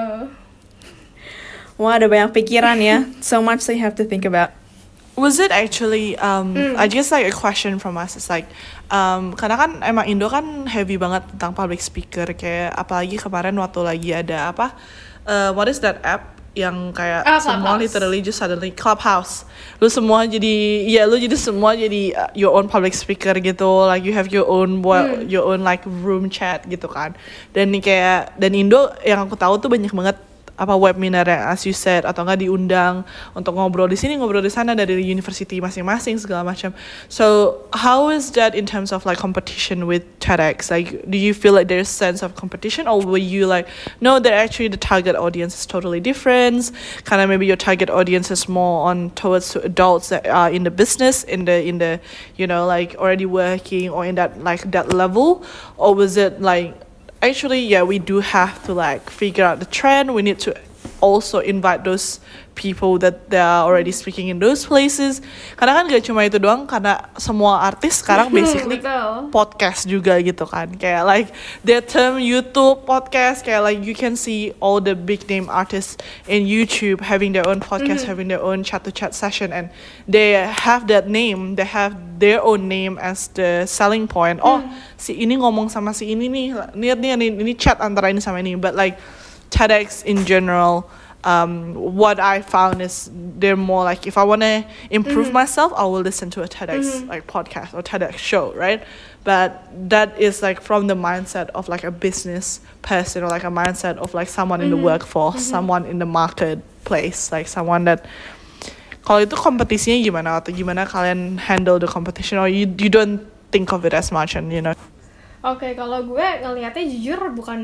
Wah, 1.80 1.96
ada 1.96 2.06
banyak 2.06 2.30
pikiran 2.32 2.76
ya. 2.78 3.08
So 3.20 3.40
much 3.40 3.64
that 3.66 3.74
you 3.74 3.82
have 3.82 3.96
to 3.98 4.04
think 4.04 4.24
about. 4.24 4.52
Was 5.12 5.36
it 5.36 5.52
actually 5.52 6.16
um 6.16 6.56
I 6.80 6.88
guess 6.88 7.12
like 7.12 7.28
a 7.28 7.36
question 7.36 7.76
from 7.76 8.00
us. 8.00 8.16
Is 8.16 8.32
like 8.32 8.48
um 8.88 9.36
karena 9.36 9.60
kan 9.60 9.70
emang 9.84 10.08
Indo 10.08 10.32
kan 10.32 10.64
heavy 10.64 10.96
banget 10.96 11.28
tentang 11.36 11.52
public 11.52 11.84
speaker. 11.84 12.24
Kayak 12.32 12.72
apalagi 12.76 13.20
kemarin 13.20 13.52
waktu 13.60 13.80
lagi 13.84 14.10
ada 14.16 14.48
apa 14.48 14.72
uh, 15.28 15.52
what 15.52 15.68
is 15.68 15.84
that 15.84 16.00
app 16.00 16.32
yang 16.52 16.92
kayak 16.92 17.24
Ah, 17.24 17.40
semua 17.40 17.76
Clubhouse. 17.76 17.80
literally 17.80 18.20
just 18.20 18.36
suddenly 18.40 18.72
clubhouse. 18.72 19.44
Lu 19.80 19.88
semua 19.88 20.24
jadi 20.24 20.84
ya 20.84 21.04
lu 21.04 21.16
jadi 21.16 21.36
semua 21.36 21.76
jadi 21.76 22.12
uh, 22.12 22.30
your 22.32 22.52
own 22.56 22.64
public 22.68 22.96
speaker 22.96 23.36
gitu. 23.36 23.68
Like 23.84 24.04
you 24.04 24.16
have 24.16 24.32
your 24.32 24.48
own 24.48 24.80
well, 24.80 25.20
your 25.24 25.44
own 25.44 25.60
like 25.60 25.84
room 25.84 26.32
chat 26.32 26.64
gitu 26.68 26.88
kan. 26.88 27.12
Dan 27.52 27.72
kayak 27.84 28.36
dan 28.40 28.52
Indo 28.56 28.88
yang 29.04 29.24
aku 29.24 29.36
tahu 29.36 29.60
tuh 29.60 29.68
banyak 29.68 29.92
banget 29.92 30.16
apa 30.58 30.76
webinar 30.76 31.24
as 31.28 31.64
you 31.64 31.72
said 31.72 32.04
atau 32.04 32.22
enggak 32.26 32.44
diundang 32.44 33.04
untuk 33.32 33.56
ngobrol 33.56 33.88
di 33.88 33.96
sini 33.96 34.20
ngobrol 34.20 34.44
di 34.44 34.52
sana 34.52 34.76
dari 34.76 35.00
university 35.00 35.60
masing-masing 35.60 36.20
segala 36.20 36.44
macam. 36.44 36.76
So 37.08 37.58
how 37.72 38.12
is 38.12 38.32
that 38.36 38.54
in 38.54 38.68
terms 38.68 38.92
of 38.92 39.06
like 39.08 39.16
competition 39.16 39.88
with 39.88 40.04
TEDx? 40.20 40.70
Like 40.70 41.08
do 41.08 41.16
you 41.16 41.32
feel 41.32 41.56
like 41.56 41.68
there's 41.72 41.88
sense 41.88 42.20
of 42.20 42.36
competition 42.36 42.86
or 42.86 43.00
were 43.00 43.20
you 43.20 43.46
like 43.48 43.68
no 44.00 44.20
that 44.20 44.32
actually 44.32 44.68
the 44.68 44.80
target 44.80 45.16
audience 45.16 45.56
is 45.56 45.64
totally 45.64 46.00
different? 46.00 46.70
Kind 47.04 47.22
of 47.22 47.28
maybe 47.28 47.46
your 47.46 47.60
target 47.60 47.88
audience 47.88 48.30
is 48.30 48.48
more 48.48 48.88
on 48.88 49.10
towards 49.16 49.50
to 49.52 49.62
adults 49.62 50.08
that 50.08 50.26
are 50.26 50.50
in 50.50 50.64
the 50.64 50.70
business 50.70 51.24
in 51.24 51.44
the 51.44 51.64
in 51.64 51.78
the 51.78 52.00
you 52.36 52.46
know 52.46 52.66
like 52.66 52.94
already 52.96 53.26
working 53.26 53.88
or 53.88 54.04
in 54.04 54.14
that 54.16 54.42
like 54.42 54.70
that 54.70 54.92
level 54.92 55.44
or 55.76 55.94
was 55.94 56.16
it 56.16 56.40
like 56.40 56.74
actually 57.22 57.60
yeah 57.60 57.82
we 57.82 57.98
do 57.98 58.20
have 58.20 58.64
to 58.64 58.74
like 58.74 59.08
figure 59.08 59.44
out 59.44 59.60
the 59.60 59.66
trend. 59.66 60.14
We 60.14 60.22
need 60.22 60.40
to 60.40 60.54
also 61.00 61.38
invite 61.42 61.84
those 61.84 62.20
people 62.54 62.98
that 62.98 63.30
they 63.30 63.38
are 63.38 63.64
already 63.64 63.92
speaking 63.92 64.28
in 64.28 64.38
those 64.38 64.64
places. 64.66 65.20
Karena 65.56 65.82
kan 65.82 65.88
gak 65.88 66.04
cuma 66.04 66.28
itu 66.28 66.36
doang 66.36 66.68
karena 66.68 67.00
semua 67.16 67.64
artis 67.64 68.04
sekarang 68.04 68.28
basically 68.36 68.78
podcast 69.32 69.88
juga 69.88 70.20
gitu 70.20 70.44
kan. 70.44 70.68
Kayak 70.76 71.02
like 71.08 71.28
their 71.64 71.82
term 71.82 72.20
YouTube 72.20 72.84
podcast 72.84 73.42
kayak 73.42 73.64
like 73.64 73.80
you 73.80 73.96
can 73.96 74.14
see 74.14 74.52
all 74.60 74.78
the 74.78 74.94
big 74.94 75.24
name 75.26 75.48
artists 75.48 75.98
in 76.28 76.44
YouTube 76.44 77.00
having 77.02 77.32
their 77.32 77.44
own 77.48 77.58
podcast 77.58 78.04
having 78.04 78.28
their 78.28 78.42
own 78.42 78.62
chat 78.62 78.84
to 78.84 78.92
chat 78.92 79.16
session 79.16 79.50
and 79.50 79.72
they 80.06 80.36
have 80.46 80.86
that 80.86 81.08
name 81.08 81.56
they 81.56 81.66
have 81.66 81.96
their 82.20 82.38
own 82.44 82.68
name 82.68 83.00
as 83.00 83.32
the 83.34 83.64
selling 83.66 84.06
point. 84.06 84.38
Oh 84.44 84.62
si 85.00 85.18
ini 85.18 85.34
ngomong 85.40 85.72
sama 85.72 85.90
si 85.90 86.14
ini 86.14 86.30
nih 86.30 86.46
lihat 86.78 86.98
nih 87.00 87.18
ini, 87.18 87.26
ini 87.34 87.52
chat 87.58 87.80
antara 87.82 88.12
ini 88.12 88.22
sama 88.22 88.38
ini. 88.38 88.54
But 88.54 88.78
like 88.78 89.00
TEDx 89.52 90.04
in 90.04 90.24
general 90.24 90.88
um, 91.24 91.74
what 91.74 92.18
I 92.18 92.42
found 92.42 92.82
is 92.82 93.10
they're 93.12 93.56
more 93.56 93.84
like 93.84 94.06
if 94.06 94.18
I 94.18 94.24
want 94.24 94.42
to 94.42 94.64
improve 94.90 95.26
mm-hmm. 95.26 95.34
myself, 95.34 95.72
I 95.76 95.84
will 95.84 96.00
listen 96.00 96.30
to 96.30 96.42
a 96.42 96.48
TEDx 96.48 96.82
mm-hmm. 96.82 97.08
like 97.08 97.26
podcast 97.26 97.74
or 97.74 97.82
TEDx 97.82 98.18
show, 98.18 98.52
right? 98.54 98.82
But 99.22 99.62
that 99.88 100.20
is 100.20 100.42
like 100.42 100.60
from 100.60 100.88
the 100.88 100.94
mindset 100.94 101.48
of 101.50 101.68
like 101.68 101.84
a 101.84 101.92
business 101.92 102.60
person 102.82 103.22
or 103.22 103.28
like 103.28 103.44
a 103.44 103.54
mindset 103.54 103.98
of 103.98 104.14
like 104.14 104.28
someone 104.28 104.60
in 104.60 104.70
the 104.70 104.76
mm-hmm. 104.76 104.86
workforce, 104.86 105.42
someone 105.42 105.86
in 105.86 106.00
the 106.00 106.06
marketplace, 106.06 107.30
like 107.30 107.46
someone 107.46 107.84
that 107.84 108.04
kalau 109.02 109.22
itu 109.22 109.34
kompetisinya 109.38 110.02
gimana? 110.02 110.42
Atau 110.42 110.50
gimana 110.50 110.86
kalian 110.86 111.38
handle 111.38 111.78
the 111.78 111.86
competition? 111.86 112.38
Or 112.38 112.50
you 112.50 112.66
you 112.66 112.90
don't 112.90 113.22
think 113.54 113.70
of 113.70 113.86
it 113.86 113.94
as 113.94 114.10
much 114.10 114.34
and 114.34 114.50
you 114.50 114.62
know 114.62 114.74
Oke, 115.42 115.74
kalau 115.74 116.06
gue 116.06 116.22
ngelihatnya 116.22 116.86
jujur 116.86 117.18
bukan 117.34 117.60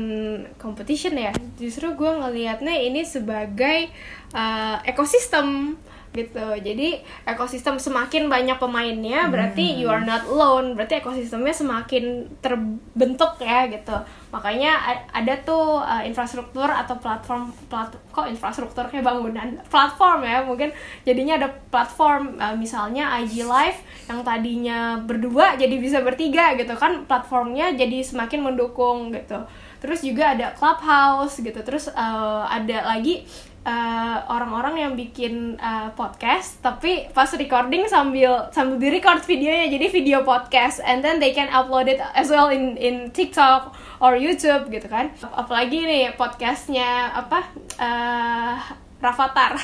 competition 0.59 1.15
ya. 1.15 1.31
Justru 1.55 1.95
gue 1.95 2.11
ngelihatnya 2.11 2.75
ini 2.75 3.07
sebagai 3.07 3.87
uh, 4.35 4.83
ekosistem 4.83 5.79
gitu. 6.13 6.47
Jadi 6.57 7.01
ekosistem 7.25 7.77
semakin 7.77 8.27
banyak 8.27 8.57
pemainnya, 8.57 9.29
berarti 9.29 9.77
you 9.77 9.87
are 9.87 10.01
not 10.01 10.25
alone. 10.25 10.73
Berarti 10.73 10.99
ekosistemnya 11.01 11.53
semakin 11.53 12.25
terbentuk 12.41 13.37
ya 13.41 13.69
gitu. 13.69 13.93
Makanya 14.29 14.77
ada 15.09 15.33
tuh 15.41 15.81
uh, 15.81 16.05
infrastruktur 16.05 16.69
atau 16.69 16.97
platform 17.01 17.49
plat 17.65 17.89
kok 17.89 18.29
infrastruktur 18.29 18.85
kayak 18.89 19.05
bangunan 19.05 19.57
platform 19.69 20.21
ya 20.21 20.45
mungkin 20.45 20.69
jadinya 21.01 21.41
ada 21.41 21.49
platform 21.49 22.37
uh, 22.37 22.53
misalnya 22.53 23.09
IG 23.21 23.41
Live 23.41 23.81
yang 24.05 24.21
tadinya 24.21 25.01
berdua 25.01 25.57
jadi 25.57 25.75
bisa 25.81 26.01
bertiga 26.05 26.53
gitu 26.57 26.77
kan 26.77 27.09
platformnya 27.09 27.73
jadi 27.73 28.05
semakin 28.05 28.53
mendukung 28.53 29.09
gitu 29.13 29.45
terus 29.79 30.03
juga 30.03 30.35
ada 30.35 30.51
Clubhouse 30.53 31.39
gitu 31.39 31.59
terus 31.63 31.87
uh, 31.89 32.43
ada 32.45 32.85
lagi 32.85 33.23
uh, 33.65 34.17
orang-orang 34.29 34.75
yang 34.79 34.93
bikin 34.95 35.59
uh, 35.59 35.91
podcast 35.95 36.59
tapi 36.63 37.09
pas 37.11 37.27
recording 37.35 37.87
sambil 37.89 38.47
sambil 38.55 38.79
di 38.79 38.89
record 38.91 39.19
videonya 39.25 39.67
jadi 39.67 39.85
video 39.91 40.17
podcast 40.23 40.79
and 40.83 41.03
then 41.03 41.19
they 41.19 41.33
can 41.35 41.49
upload 41.51 41.87
it 41.89 41.99
as 42.15 42.31
well 42.31 42.47
in 42.51 42.77
in 42.79 43.11
TikTok 43.11 43.75
or 43.99 44.15
YouTube 44.15 44.71
gitu 44.71 44.87
kan. 44.87 45.11
Ap- 45.19 45.47
apalagi 45.47 45.83
nih 45.83 46.15
podcastnya 46.15 47.11
apa 47.11 47.39
uh, 47.79 48.55
Rafathar. 48.99 49.55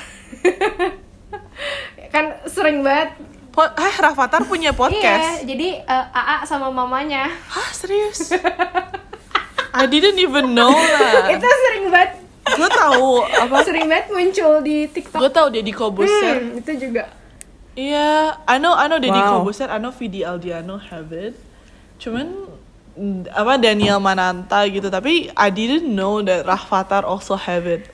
Kan 2.14 2.26
sering 2.48 2.84
banget. 2.84 3.16
Po 3.52 3.64
eh 3.64 3.96
Rafathar 4.00 4.44
punya 4.48 4.76
podcast? 4.76 5.44
iya 5.44 5.48
jadi 5.48 5.68
uh, 5.88 6.06
AA 6.12 6.38
sama 6.48 6.72
mamanya. 6.72 7.32
Hah 7.32 7.70
serius? 7.72 8.32
I 9.76 9.84
didn't 9.92 10.20
even 10.20 10.56
know 10.56 10.72
lah 10.72 11.28
itu 11.36 11.44
sering 11.44 11.92
banget 11.92 12.25
gue 12.46 12.70
tahu 12.70 13.26
apa 13.26 13.56
sering 13.66 13.90
banget 13.90 14.14
muncul 14.14 14.62
di 14.62 14.86
TikTok 14.86 15.18
gue 15.18 15.32
tahu 15.34 15.48
Deddy 15.50 15.74
Kobuser 15.74 16.36
Hmm, 16.42 16.62
itu 16.62 16.72
juga 16.78 17.10
Iya, 17.76 18.40
I 18.48 18.56
know, 18.56 18.72
I 18.72 18.88
know 18.88 19.04
Deddy 19.04 19.20
Wow. 19.20 19.44
Kobuser, 19.44 19.68
I 19.68 19.84
know 19.84 19.92
Vidi 19.92 20.24
Aldiano 20.24 20.80
have 20.80 21.12
it. 21.12 21.36
Cuman 22.00 22.48
mm, 22.96 23.28
apa 23.36 23.60
Daniel 23.60 24.00
Mananta 24.00 24.64
gitu, 24.72 24.88
tapi 24.88 25.28
I 25.36 25.52
didn't 25.52 25.84
know 25.92 26.24
that 26.24 26.48
Rahfatar 26.48 27.04
also 27.04 27.36
have 27.36 27.68
it. 27.68 27.92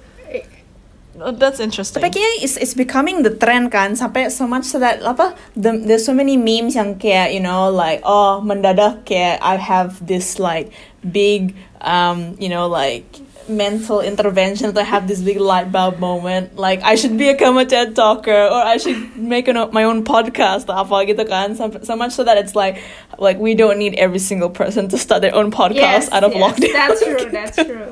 Oh, 1.19 1.33
that's 1.35 1.59
interesting. 1.59 1.99
Tapi 1.99 2.13
kayaknya 2.13 2.45
it's, 2.45 2.55
it's 2.55 2.71
becoming 2.77 3.19
the 3.25 3.33
trend 3.35 3.67
kan 3.67 3.99
sampai 3.99 4.31
so 4.31 4.47
much 4.47 4.63
so 4.63 4.79
that 4.79 5.03
apa 5.03 5.35
the, 5.59 5.75
there's 5.83 6.07
so 6.07 6.15
many 6.15 6.39
memes 6.39 6.79
yang 6.79 6.95
kayak 6.95 7.35
you 7.35 7.43
know 7.43 7.67
like 7.67 7.99
oh 8.07 8.39
mendadak 8.39 9.03
kayak 9.03 9.43
I 9.43 9.59
have 9.59 9.99
this 9.99 10.39
like 10.39 10.71
big 11.03 11.51
um 11.83 12.39
you 12.39 12.47
know 12.47 12.71
like 12.71 13.03
mental 13.51 14.01
intervention 14.01 14.73
to 14.73 14.83
have 14.83 15.07
this 15.07 15.21
big 15.21 15.39
light 15.39 15.71
bulb 15.71 15.99
moment. 15.99 16.55
Like 16.57 16.81
I 16.81 16.95
should 16.95 17.17
become 17.17 17.57
a 17.57 17.65
TED 17.65 17.95
talker 17.95 18.31
or 18.31 18.61
I 18.61 18.77
should 18.77 19.17
make 19.17 19.47
an, 19.47 19.57
my 19.71 19.83
own 19.83 20.03
podcast. 20.03 20.71
Apa 20.71 21.05
gitu 21.05 21.27
kan. 21.27 21.55
So, 21.55 21.69
so 21.83 21.95
much 21.95 22.13
so 22.13 22.23
that 22.23 22.37
it's 22.37 22.55
like 22.55 22.81
like 23.19 23.37
we 23.37 23.53
don't 23.55 23.77
need 23.77 23.95
every 23.95 24.19
single 24.19 24.49
person 24.49 24.87
to 24.89 24.97
start 24.97 25.21
their 25.21 25.35
own 25.35 25.51
podcast 25.51 26.09
out 26.11 26.23
of 26.23 26.33
lockdown. 26.33 26.73
That's 26.73 27.03
true 27.03 27.29
that's 27.35 27.57
true. 27.59 27.91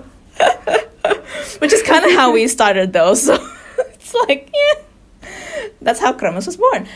Which 1.60 1.74
is 1.74 1.84
kind 1.84 2.06
of 2.06 2.12
how 2.16 2.32
we 2.32 2.48
started 2.48 2.94
though 2.94 3.14
so 3.14 3.36
it's 3.94 4.14
like 4.28 4.50
yeah. 4.54 4.88
That's 5.82 6.00
how 6.00 6.12
Kremes 6.12 6.48
was 6.48 6.58
born 6.58 6.88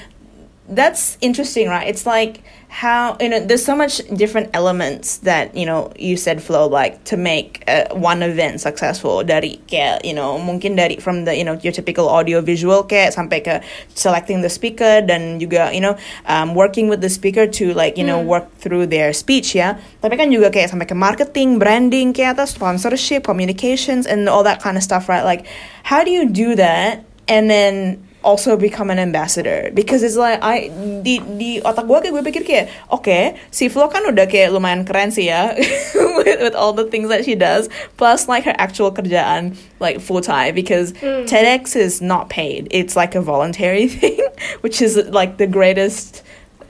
that's 0.70 1.17
interesting 1.20 1.67
right? 1.67 1.88
It's 1.88 2.05
like 2.05 2.41
how 2.70 3.17
you 3.20 3.29
know 3.29 3.39
there's 3.39 3.63
so 3.63 3.75
much 3.75 4.01
different 4.15 4.50
elements 4.53 5.17
that 5.20 5.55
you 5.55 5.65
know 5.65 5.91
you 6.00 6.17
said 6.17 6.41
flow 6.41 6.67
like 6.67 7.03
to 7.03 7.17
make 7.17 7.63
uh, 7.67 7.86
one 7.93 8.24
event 8.24 8.62
successful. 8.62 9.24
Dari 9.24 9.60
kayak 9.67 10.08
you 10.08 10.13
know 10.13 10.39
mungkin 10.39 10.79
dari 10.79 10.98
from 10.98 11.25
the 11.25 11.36
you 11.36 11.43
know 11.43 11.60
your 11.62 11.75
typical 11.75 12.08
audio 12.08 12.39
visual 12.39 12.82
kayak 12.88 13.12
sampai 13.12 13.43
ke 13.43 13.60
selecting 13.93 14.41
the 14.41 14.50
speaker 14.50 15.03
dan 15.03 15.38
juga 15.38 15.70
you 15.75 15.84
know 15.84 16.00
um, 16.25 16.55
working 16.55 16.88
with 16.88 17.03
the 17.03 17.12
speaker 17.12 17.46
to 17.46 17.75
like 17.75 18.00
you 18.00 18.08
know 18.08 18.17
work 18.17 18.48
through 18.63 18.88
their 18.88 19.12
speech 19.12 19.53
ya. 19.53 19.75
Tapi 20.00 20.15
kan 20.15 20.32
juga 20.32 20.48
kayak 20.48 20.72
sampai 20.72 20.88
ke 20.88 20.96
marketing 20.96 21.60
branding 21.60 22.15
kayak 22.15 22.39
atau 22.39 22.48
sponsorship 22.48 23.27
communications 23.27 24.08
and 24.08 24.32
all 24.32 24.41
that 24.48 24.63
kind 24.63 24.79
of 24.79 24.84
stuff 24.84 25.12
right? 25.12 25.27
Like 25.27 25.43
how 25.84 26.08
do 26.08 26.10
you 26.10 26.32
do 26.32 26.55
that? 26.55 27.03
And 27.27 27.51
then 27.51 28.01
also 28.24 28.58
become 28.58 28.89
an 28.89 29.00
ambassador. 29.00 29.70
Because 29.74 30.01
it's 30.01 30.15
like 30.15 30.39
I 30.42 30.72
di 31.03 31.20
di 31.20 31.62
otak 31.62 31.86
gue 31.86 31.98
kayak 32.00 32.13
gue 32.15 32.24
pikir 32.32 32.44
kayak 32.48 32.65
oke 32.89 33.38
si 33.51 33.68
Flo 33.70 33.92
kan 33.92 34.08
udah 34.08 34.25
kayak 34.25 34.56
lumayan 34.56 34.88
keren 34.88 35.12
sih 35.12 35.30
ya 35.30 35.53
with, 36.24 36.39
with 36.39 36.56
all 36.56 36.74
the 36.74 36.88
things 36.88 37.12
that 37.12 37.27
she 37.27 37.36
does 37.36 37.68
plus 38.00 38.32
like 38.32 38.48
her 38.48 38.56
actual 38.58 38.89
kerjaan 38.89 39.53
like 39.84 40.00
full 40.00 40.24
time 40.24 40.56
because 40.56 40.96
hmm. 40.98 41.27
TEDx 41.27 41.75
is 41.75 42.01
not 42.01 42.32
paid. 42.32 42.68
It's 42.72 42.96
like 42.96 43.13
a 43.13 43.22
voluntary 43.22 43.88
thing 43.94 44.24
which 44.63 44.82
is 44.82 44.98
like 45.12 45.38
the 45.38 45.48
greatest 45.48 46.23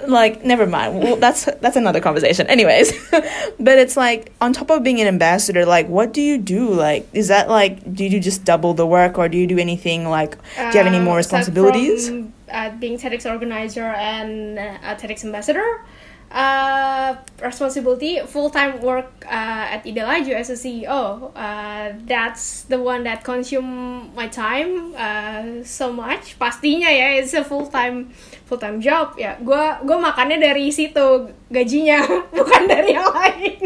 like 0.07 0.43
never 0.43 0.65
mind. 0.65 0.99
Well, 1.03 1.15
that's 1.17 1.45
that's 1.61 1.75
another 1.75 1.99
conversation. 2.01 2.47
Anyways 2.47 2.91
but 3.59 3.77
it's 3.79 3.95
like 3.97 4.31
on 4.41 4.53
top 4.53 4.69
of 4.69 4.83
being 4.83 4.99
an 5.01 5.07
ambassador 5.07 5.65
like 5.65 5.87
what 5.87 6.13
do 6.13 6.21
you 6.21 6.37
do? 6.37 6.69
Like 6.73 7.07
is 7.13 7.27
that 7.29 7.49
like 7.49 7.81
do 7.93 8.05
you 8.05 8.19
just 8.19 8.43
double 8.45 8.73
the 8.73 8.85
work 8.85 9.17
or 9.17 9.29
do 9.29 9.37
you 9.37 9.47
do 9.47 9.57
anything? 9.57 10.07
Like 10.09 10.37
do 10.55 10.63
you 10.73 10.77
have 10.83 10.87
any 10.87 10.99
more 10.99 11.15
Uh, 11.15 11.23
responsibilities? 11.23 12.09
from, 12.09 12.33
uh, 12.51 12.69
being 12.77 12.97
TEDx 12.97 13.25
organizer 13.29 13.83
and 13.97 14.59
uh, 14.59 14.77
a 14.83 14.95
TEDx 14.95 15.23
ambassador, 15.25 15.65
uh, 16.31 17.15
responsibility 17.41 18.19
full 18.25 18.49
time 18.49 18.81
work 18.81 19.25
uh, 19.25 19.73
at 19.77 19.85
Ida 19.85 20.01
Laju 20.01 20.33
as 20.33 20.49
a 20.49 20.53
CEO. 20.53 21.31
Uh, 21.35 21.93
that's 22.05 22.63
the 22.63 22.79
one 22.81 23.03
that 23.03 23.23
consume 23.23 24.13
my 24.15 24.27
time 24.27 24.93
uh, 24.97 25.63
so 25.63 25.93
much. 25.93 26.37
Pastinya 26.39 26.89
ya, 26.89 27.21
it's 27.21 27.33
a 27.33 27.43
full 27.43 27.67
time 27.67 28.09
full 28.53 28.61
time 28.61 28.77
job. 28.77 29.17
Ya, 29.17 29.33
gua 29.41 29.81
gua 29.81 29.97
makannya 29.97 30.37
dari 30.37 30.69
situ 30.69 31.33
gajinya, 31.49 32.05
bukan 32.37 32.69
dari 32.69 32.93
yang 32.93 33.09
lain. 33.09 33.57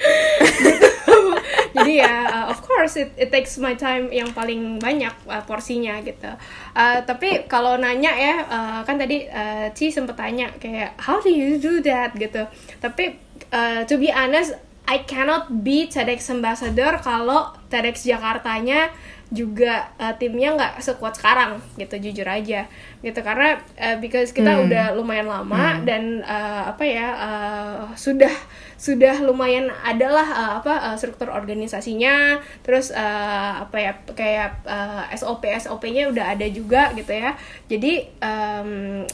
jadi 1.76 1.92
ya 2.00 2.16
uh, 2.32 2.46
of 2.48 2.64
course 2.64 2.96
it, 2.96 3.12
it 3.20 3.28
takes 3.28 3.60
my 3.60 3.76
time 3.76 4.08
yang 4.08 4.32
paling 4.32 4.80
banyak 4.80 5.12
uh, 5.28 5.44
porsinya 5.44 6.00
gitu 6.00 6.32
Uh, 6.70 7.02
tapi 7.02 7.50
kalau 7.50 7.74
nanya 7.74 8.14
ya 8.14 8.46
uh, 8.46 8.80
kan 8.86 8.94
tadi 8.94 9.26
uh, 9.26 9.74
Ci 9.74 9.90
sempet 9.90 10.14
tanya 10.14 10.54
kayak 10.54 10.94
how 11.02 11.18
do 11.18 11.26
you 11.26 11.58
do 11.58 11.82
that 11.82 12.14
gitu 12.14 12.46
tapi 12.78 13.18
uh, 13.50 13.82
to 13.90 13.98
be 13.98 14.06
honest 14.06 14.54
I 14.86 15.02
cannot 15.02 15.50
be 15.66 15.90
TEDx 15.90 16.30
ambassador 16.30 17.02
kalau 17.02 17.50
TEDx 17.66 18.06
Jakartanya 18.06 18.94
juga 19.30 19.94
uh, 19.94 20.10
timnya 20.18 20.58
nggak 20.58 20.82
sekuat 20.82 21.14
sekarang 21.14 21.62
gitu 21.78 21.96
jujur 22.02 22.26
aja. 22.26 22.66
Gitu 22.98 23.20
karena 23.22 23.62
uh, 23.78 23.96
because 24.02 24.34
kita 24.34 24.50
Hmm. 24.58 24.66
udah 24.66 24.86
lumayan 24.98 25.30
lama 25.30 25.78
dan 25.86 26.20
uh, 26.26 26.74
apa 26.74 26.82
ya 26.82 27.08
uh, 27.14 27.80
sudah 27.94 28.34
sudah 28.74 29.22
lumayan 29.22 29.70
adalah 29.86 30.26
uh, 30.26 30.52
apa 30.58 30.74
uh, 30.92 30.96
struktur 30.98 31.30
organisasinya. 31.30 32.42
Terus 32.66 32.90
uh, 32.90 33.62
apa 33.62 33.76
ya 33.78 33.92
kayak 34.18 34.66
uh, 34.66 35.06
SOP 35.14 35.46
SOP-nya 35.46 36.10
udah 36.10 36.34
ada 36.34 36.46
juga 36.50 36.90
gitu 36.98 37.14
ya. 37.14 37.38
Jadi 37.70 38.10
um, 38.18 39.06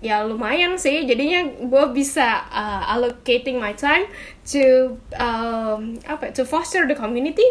ya 0.00 0.24
lumayan 0.24 0.78
sih. 0.78 1.04
Jadinya 1.04 1.44
gue 1.58 1.84
bisa 1.92 2.46
uh, 2.48 2.86
allocating 2.86 3.58
my 3.58 3.74
time 3.74 4.06
to 4.46 4.96
um, 5.18 5.98
apa 6.06 6.30
to 6.32 6.46
foster 6.46 6.86
the 6.86 6.96
community 6.96 7.44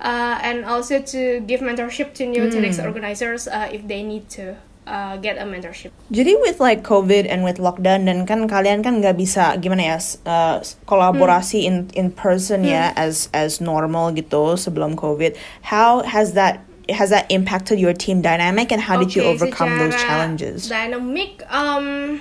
uh, 0.00 0.38
and 0.42 0.64
also 0.64 1.02
to 1.02 1.40
give 1.40 1.60
mentorship 1.60 2.14
to 2.14 2.26
new 2.26 2.48
TEDx 2.48 2.82
organizers 2.82 3.48
uh, 3.48 3.68
if 3.72 3.86
they 3.86 4.02
need 4.02 4.28
to 4.30 4.56
uh, 4.88 5.16
get 5.18 5.36
a 5.36 5.44
mentorship. 5.44 5.92
Jadi 6.10 6.40
with 6.40 6.60
like 6.60 6.82
COVID 6.82 7.28
and 7.28 7.44
with 7.44 7.58
lockdown 7.58 8.08
dan 8.08 8.24
kan 8.24 8.48
kalian 8.48 8.80
kan 8.80 9.04
nggak 9.04 9.20
bisa 9.20 9.60
gimana 9.60 9.94
ya 9.94 9.98
uh, 10.24 10.64
kolaborasi 10.88 11.68
in 11.68 11.92
in 11.92 12.08
person 12.10 12.64
ya 12.64 12.96
as 12.96 13.28
as 13.36 13.60
normal 13.60 14.10
gitu 14.16 14.56
sebelum 14.56 14.96
COVID. 14.96 15.36
How 15.68 16.02
has 16.08 16.32
that 16.32 16.64
has 16.88 17.12
that 17.12 17.28
impacted 17.28 17.76
your 17.76 17.92
team 17.92 18.24
dynamic 18.24 18.72
and 18.72 18.80
how 18.80 18.96
did 18.96 19.12
you 19.12 19.22
overcome 19.22 19.76
those 19.76 19.94
challenges? 20.00 20.72
Dynamic, 20.72 21.44
um, 21.52 22.20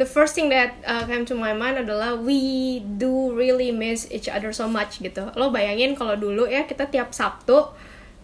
the 0.00 0.08
first 0.08 0.32
thing 0.32 0.48
that 0.48 0.72
uh, 0.88 1.04
came 1.04 1.28
to 1.28 1.36
my 1.36 1.52
mind 1.52 1.76
adalah 1.76 2.16
we 2.16 2.80
do 2.96 3.36
really 3.36 3.68
miss 3.68 4.08
each 4.08 4.32
other 4.32 4.48
so 4.48 4.64
much 4.64 4.96
gitu. 5.04 5.28
Lo 5.36 5.52
bayangin 5.52 5.92
kalau 5.92 6.16
dulu 6.16 6.48
ya 6.48 6.64
kita 6.64 6.88
tiap 6.88 7.12
Sabtu 7.12 7.68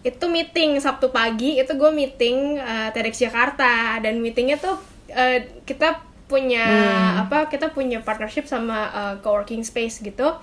itu 0.01 0.25
meeting 0.25 0.81
Sabtu 0.81 1.13
pagi 1.13 1.61
itu 1.61 1.69
gue 1.77 1.91
meeting 1.93 2.57
uh, 2.57 2.89
TEDx 2.89 3.21
Jakarta 3.29 4.01
dan 4.01 4.17
meetingnya 4.17 4.57
tuh 4.57 4.81
uh, 5.13 5.37
kita 5.69 6.01
punya 6.27 6.67
apa 7.23 7.47
kita 7.47 7.71
punya 7.71 8.03
partnership 8.03 8.43
sama 8.45 8.91
uh, 8.91 9.15
coworking 9.23 9.63
space 9.63 10.03
gitu 10.03 10.35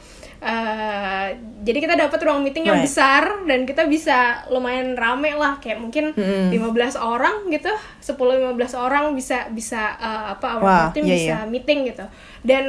Uh, 0.45 1.33
jadi 1.64 1.81
kita 1.81 1.95
dapat 1.97 2.21
ruang 2.21 2.45
meeting 2.45 2.69
yang 2.69 2.76
Right. 2.76 2.85
besar 2.85 3.49
dan 3.49 3.64
kita 3.64 3.88
bisa 3.88 4.45
lumayan 4.53 4.93
rame 4.93 5.33
lah 5.33 5.57
kayak 5.57 5.81
mungkin 5.81 6.12
15 6.12 7.00
orang 7.00 7.49
gitu 7.49 7.73
10-15 8.05 8.53
orang 8.76 9.17
bisa 9.17 9.49
bisa 9.49 9.97
uh, 9.97 10.37
apa 10.37 10.61
our 10.61 10.61
Wah, 10.61 10.87
team 10.93 11.09
iya, 11.09 11.17
bisa 11.17 11.37
iya. 11.41 11.49
meeting 11.49 11.88
gitu 11.88 12.05
dan 12.45 12.67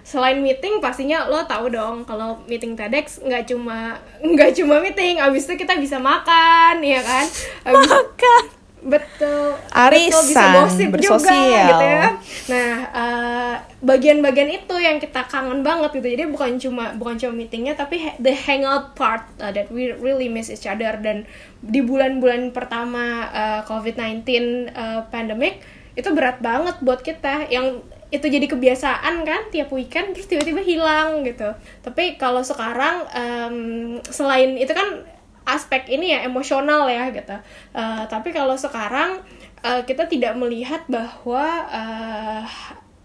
selain 0.00 0.40
meeting 0.40 0.80
pastinya 0.80 1.28
lo 1.28 1.44
tahu 1.44 1.68
dong 1.68 2.08
kalau 2.08 2.40
meeting 2.48 2.80
TEDx 2.80 3.20
nggak 3.20 3.44
cuma 3.44 4.00
nggak 4.32 4.56
cuma 4.56 4.80
meeting 4.80 5.20
abis 5.20 5.44
itu 5.52 5.60
kita 5.60 5.76
bisa 5.76 6.00
makan 6.00 6.80
ya 6.80 7.04
kan 7.04 7.28
abis, 7.68 7.92
Makan. 7.92 8.61
Betul. 8.82 9.54
Arisan, 9.70 10.10
betul 10.10 10.22
bisa 10.28 10.42
gosip 10.58 10.90
juga 10.98 11.18
bersosial. 11.22 11.68
gitu 11.70 11.86
ya. 11.86 12.06
Nah 12.50 12.72
eh, 12.90 13.54
bagian-bagian 13.82 14.50
itu 14.50 14.76
yang 14.78 14.98
kita 14.98 15.22
kangen 15.26 15.62
banget 15.62 15.90
gitu. 15.98 16.08
Jadi 16.10 16.24
bukan 16.30 16.50
cuma 16.58 16.84
bukan 16.98 17.14
cuma 17.18 17.32
meetingnya 17.34 17.74
tapi 17.78 18.02
the 18.18 18.34
hangout 18.34 18.94
part 18.98 19.26
uh, 19.38 19.50
that 19.54 19.70
we 19.70 19.94
really 19.98 20.26
miss 20.26 20.50
each 20.50 20.66
other. 20.66 20.98
Dan 20.98 21.26
di 21.62 21.80
bulan-bulan 21.82 22.50
pertama 22.50 23.30
uh, 23.30 23.60
COVID-19 23.66 24.26
uh, 24.74 25.06
pandemic 25.10 25.62
itu 25.94 26.08
berat 26.10 26.42
banget 26.42 26.76
buat 26.82 27.00
kita. 27.00 27.50
Yang 27.50 27.86
itu 28.12 28.28
jadi 28.28 28.44
kebiasaan 28.44 29.24
kan 29.24 29.48
tiap 29.48 29.72
weekend 29.72 30.12
terus 30.12 30.28
tiba-tiba 30.28 30.60
hilang 30.60 31.24
gitu. 31.24 31.48
Tapi 31.80 32.20
kalau 32.20 32.44
sekarang 32.44 33.08
em, 33.08 33.56
selain 34.04 34.60
itu 34.60 34.68
kan 34.76 35.00
aspek 35.46 35.88
ini 35.90 36.14
ya 36.14 36.24
emosional 36.26 36.86
ya 36.86 37.10
gitu 37.10 37.36
Eh, 37.72 38.04
tapi 38.06 38.30
kalau 38.30 38.54
sekarang 38.54 39.24
eh, 39.64 39.82
kita 39.88 40.06
tidak 40.06 40.36
melihat 40.36 40.84
bahwa 40.86 41.44
eh, 41.72 42.44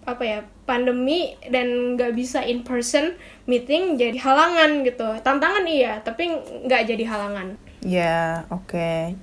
apa 0.08 0.24
ya 0.24 0.40
pandemi 0.64 1.36
dan 1.52 2.00
nggak 2.00 2.16
bisa 2.16 2.40
in 2.40 2.64
person 2.64 3.20
meeting 3.44 4.00
jadi 4.00 4.16
halangan 4.16 4.88
gitu 4.88 5.04
tantangan 5.20 5.68
iya 5.68 6.00
tapi 6.00 6.32
nggak 6.64 6.88
jadi 6.88 7.04
halangan 7.04 7.60
Yeah, 7.86 8.50
okay. 8.50 9.16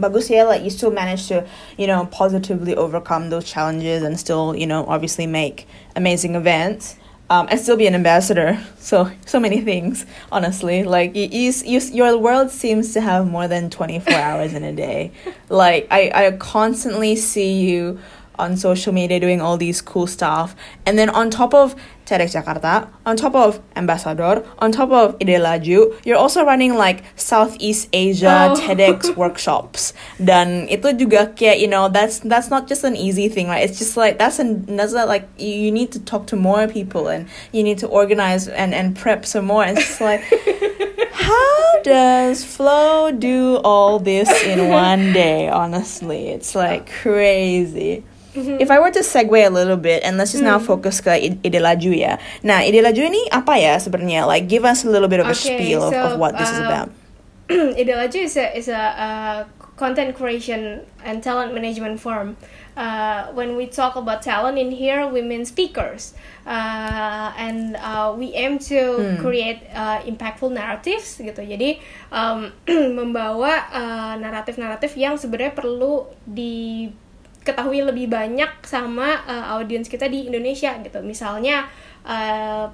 Bagus 0.00 0.32
ya, 0.32 0.48
like 0.48 0.64
you 0.64 0.72
still 0.72 0.90
manage 0.90 1.28
to, 1.28 1.44
you 1.76 1.86
know, 1.86 2.08
positively 2.08 2.74
overcome 2.74 3.28
those 3.28 3.44
challenges 3.44 4.02
and 4.02 4.18
still, 4.18 4.56
you 4.56 4.66
know, 4.66 4.88
obviously 4.88 5.28
make 5.28 5.68
amazing 5.94 6.34
events. 6.34 6.96
Um, 7.32 7.48
and 7.50 7.58
still 7.58 7.78
be 7.78 7.86
an 7.86 7.94
ambassador. 7.94 8.62
So 8.76 9.10
so 9.24 9.40
many 9.40 9.62
things, 9.62 10.04
honestly. 10.30 10.84
Like 10.84 11.16
you, 11.16 11.28
you, 11.32 11.52
you, 11.64 11.80
your 11.80 12.18
world 12.18 12.50
seems 12.50 12.92
to 12.92 13.00
have 13.00 13.26
more 13.26 13.48
than 13.48 13.70
twenty 13.70 14.00
four 14.00 14.12
hours 14.28 14.52
in 14.52 14.62
a 14.64 14.72
day. 14.74 15.12
Like 15.48 15.86
I, 15.90 16.10
I 16.14 16.30
constantly 16.32 17.16
see 17.16 17.58
you 17.58 18.00
on 18.38 18.58
social 18.58 18.92
media 18.92 19.18
doing 19.18 19.40
all 19.40 19.56
these 19.56 19.80
cool 19.80 20.06
stuff. 20.06 20.54
And 20.84 20.98
then 20.98 21.08
on 21.08 21.30
top 21.30 21.54
of 21.54 21.74
TEDx 22.04 22.34
Jakarta, 22.36 22.88
on 23.06 23.16
top 23.16 23.34
of 23.34 23.60
Ambassador, 23.76 24.44
on 24.58 24.72
top 24.72 24.90
of 24.90 25.16
Ide 25.20 25.40
Laju, 25.40 25.94
you're 26.04 26.18
also 26.18 26.44
running 26.44 26.74
like 26.74 27.04
Southeast 27.16 27.88
Asia 27.92 28.32
Oh. 28.32 28.54
TEDx 28.62 29.16
workshops. 29.16 29.92
Dan 30.18 30.66
itu 30.68 30.92
juga 30.96 31.30
kayak, 31.36 31.60
you 31.60 31.68
know, 31.68 31.88
that's 31.88 32.20
that's 32.24 32.48
not 32.50 32.66
just 32.66 32.84
an 32.84 32.96
easy 32.96 33.28
thing, 33.28 33.48
right? 33.48 33.62
It's 33.62 33.78
just 33.78 33.96
like 33.96 34.18
that's 34.18 34.38
an 34.38 34.66
that's 34.76 34.92
not 34.92 35.08
like 35.08 35.28
you, 35.38 35.72
need 35.72 35.92
to 35.92 36.00
talk 36.04 36.26
to 36.28 36.36
more 36.36 36.68
people 36.68 37.08
and 37.08 37.28
you 37.52 37.62
need 37.64 37.78
to 37.80 37.88
organize 37.88 38.46
and, 38.48 38.74
and 38.74 38.92
prep 38.92 39.24
some 39.24 39.46
more. 39.48 39.64
It's 39.64 39.80
just 39.80 40.00
like 40.00 40.20
how 41.12 41.80
does 41.82 42.44
Flo 42.44 43.10
do 43.12 43.56
all 43.64 43.98
this 43.98 44.28
in 44.44 44.68
one 44.68 45.12
day? 45.12 45.48
Honestly, 45.48 46.28
it's 46.28 46.54
like 46.54 46.88
uh. 46.88 47.02
crazy. 47.02 48.04
If 48.32 48.72
I 48.72 48.80
were 48.80 48.90
to 48.90 49.04
segue 49.04 49.36
a 49.36 49.52
little 49.52 49.76
bit 49.76 50.00
and 50.04 50.16
let's 50.16 50.32
just 50.32 50.40
now 50.44 50.56
focus 50.56 51.04
ke 51.04 51.20
Ide 51.44 51.60
Laju 51.60 51.92
ya. 51.92 52.16
Nah, 52.40 52.64
Ide 52.64 52.80
Laju 52.80 53.02
ini 53.12 53.28
apa 53.28 53.60
ya 53.60 53.76
sebenarnya? 53.76 54.24
Like 54.24 54.48
give 54.48 54.64
us 54.64 54.84
a 54.84 54.90
little 54.90 55.08
bit 55.08 55.20
of 55.20 55.28
a 55.28 55.36
Okay, 55.36 55.60
spiel 55.60 55.84
of, 55.84 55.92
of 55.92 56.16
so, 56.16 56.20
what 56.20 56.32
this 56.40 56.48
is 56.48 56.60
uh, 56.60 56.68
about. 56.68 56.88
Ideology 57.52 58.20
is 58.24 58.36
a 58.36 58.56
is 58.56 58.68
a 58.68 58.82
uh, 58.96 59.38
content 59.76 60.16
creation 60.16 60.80
and 61.04 61.22
talent 61.22 61.52
management 61.52 62.00
firm. 62.00 62.36
Uh, 62.76 63.28
when 63.36 63.56
we 63.56 63.66
talk 63.66 63.96
about 63.96 64.22
talent 64.22 64.56
in 64.56 64.70
here, 64.70 65.04
we 65.04 65.20
mean 65.20 65.44
speakers, 65.44 66.14
uh, 66.46 67.28
and 67.36 67.76
uh, 67.76 68.14
we 68.16 68.32
aim 68.32 68.56
to 68.56 69.16
create 69.20 69.60
uh, 69.76 70.00
impactful 70.08 70.48
narratives 70.48 71.20
gitu. 71.20 71.44
Jadi 71.44 71.84
um, 72.08 72.48
membawa 72.98 73.68
uh, 73.68 74.14
naratif-naratif 74.16 74.96
yang 74.96 75.20
sebenarnya 75.20 75.52
perlu 75.52 76.08
diketahui 77.42 77.82
lebih 77.82 78.06
banyak 78.06 78.62
sama 78.62 79.26
uh, 79.26 79.58
audiens 79.58 79.90
kita 79.90 80.06
di 80.06 80.30
Indonesia 80.30 80.78
gitu. 80.78 81.02
Misalnya 81.02 81.66
uh, 82.06 82.70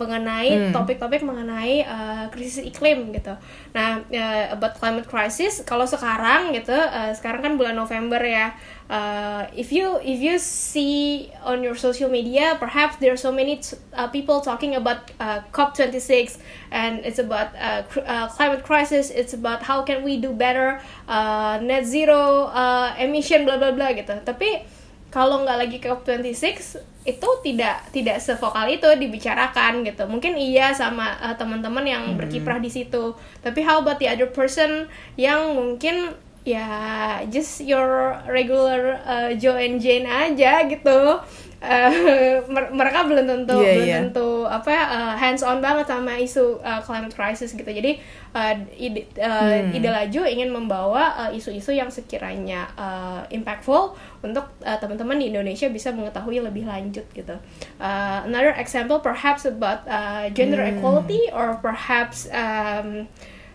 mengenai 0.00 0.72
topik-topik 0.72 1.20
mengenai 1.20 1.84
uh, 1.84 2.24
krisis 2.32 2.64
iklim 2.64 3.12
gitu. 3.12 3.36
Nah, 3.76 4.00
uh, 4.00 4.44
about 4.56 4.80
climate 4.80 5.04
crisis 5.04 5.60
kalau 5.68 5.84
sekarang 5.84 6.56
gitu, 6.56 6.72
uh, 6.72 7.12
sekarang 7.12 7.44
kan 7.44 7.52
bulan 7.60 7.76
November 7.76 8.18
ya. 8.24 8.56
Uh, 8.90 9.46
if 9.54 9.70
you 9.70 10.02
if 10.02 10.18
you 10.18 10.34
see 10.40 11.30
on 11.46 11.62
your 11.62 11.78
social 11.78 12.10
media, 12.10 12.58
perhaps 12.58 12.98
there 12.98 13.14
are 13.14 13.20
so 13.20 13.30
many 13.30 13.62
uh, 13.94 14.10
people 14.10 14.42
talking 14.42 14.74
about 14.74 15.14
uh, 15.22 15.38
COP26 15.54 16.42
and 16.74 16.98
it's 17.06 17.22
about 17.22 17.54
uh, 17.54 17.86
cr- 17.86 18.02
uh, 18.02 18.26
climate 18.34 18.66
crisis. 18.66 19.14
It's 19.14 19.30
about 19.30 19.62
how 19.62 19.86
can 19.86 20.02
we 20.02 20.18
do 20.18 20.34
better 20.34 20.82
uh, 21.06 21.62
net 21.62 21.86
zero 21.86 22.50
uh, 22.50 22.90
emission 22.98 23.46
bla 23.46 23.62
bla 23.62 23.70
bla 23.70 23.94
gitu. 23.94 24.10
Tapi 24.26 24.66
kalau 25.14 25.46
nggak 25.46 25.58
lagi 25.58 25.78
COP26 25.78 26.89
itu 27.00 27.28
tidak 27.40 27.88
tidak 27.96 28.20
sevokal 28.20 28.68
itu 28.68 28.84
dibicarakan 28.84 29.80
gitu. 29.88 30.04
Mungkin 30.04 30.36
iya 30.36 30.76
sama 30.76 31.16
uh, 31.20 31.32
teman-teman 31.32 31.84
yang 31.88 32.04
berkiprah 32.16 32.60
di 32.60 32.68
situ. 32.68 33.16
Tapi 33.40 33.60
how 33.64 33.80
about 33.80 33.96
the 33.96 34.08
other 34.08 34.28
person 34.28 34.84
yang 35.16 35.56
mungkin 35.56 36.12
ya 36.44 37.20
just 37.28 37.60
your 37.64 38.16
regular 38.28 39.00
uh, 39.04 39.32
Joe 39.36 39.60
and 39.60 39.80
Jane 39.80 40.08
aja 40.08 40.64
gitu 40.68 41.20
Eh, 41.60 42.40
mer- 42.48 42.72
mereka 42.72 43.04
belum 43.04 43.28
tentu 43.28 43.60
Iya, 43.60 43.72
belum 43.76 43.84
iya. 43.84 43.98
tentu 44.00 44.48
apa 44.48 44.72
uh, 44.72 45.12
hands 45.12 45.44
on 45.44 45.60
banget 45.60 45.84
sama 45.84 46.16
isu 46.16 46.56
uh, 46.56 46.80
climate 46.80 47.12
crisis 47.12 47.52
gitu 47.52 47.68
jadi 47.68 48.00
uh, 48.32 48.56
ide 48.80 49.04
uh, 49.20 49.68
ide 49.68 49.92
laju 49.92 50.24
ingin 50.24 50.48
membawa 50.48 51.12
uh, 51.20 51.28
isu-isu 51.28 51.76
yang 51.76 51.92
sekiranya 51.92 52.64
uh, 52.80 53.20
impactful 53.28 53.92
untuk 54.24 54.48
uh, 54.64 54.80
teman-teman 54.80 55.20
di 55.20 55.28
Indonesia 55.28 55.68
bisa 55.68 55.92
mengetahui 55.92 56.40
lebih 56.40 56.64
lanjut 56.64 57.04
gitu 57.12 57.36
Uh, 57.76 58.24
another 58.24 58.56
example 58.56 59.00
perhaps 59.00 59.44
about 59.44 59.84
uh, 59.84 60.32
gender 60.32 60.60
equality 60.64 61.28
or 61.32 61.60
perhaps 61.60 62.24
um, 62.32 63.04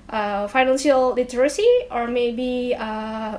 uh, 0.09 0.45
financial 0.45 1.13
literacy 1.13 1.65
or 1.89 2.05
maybe 2.05 2.73
uh, 2.73 3.37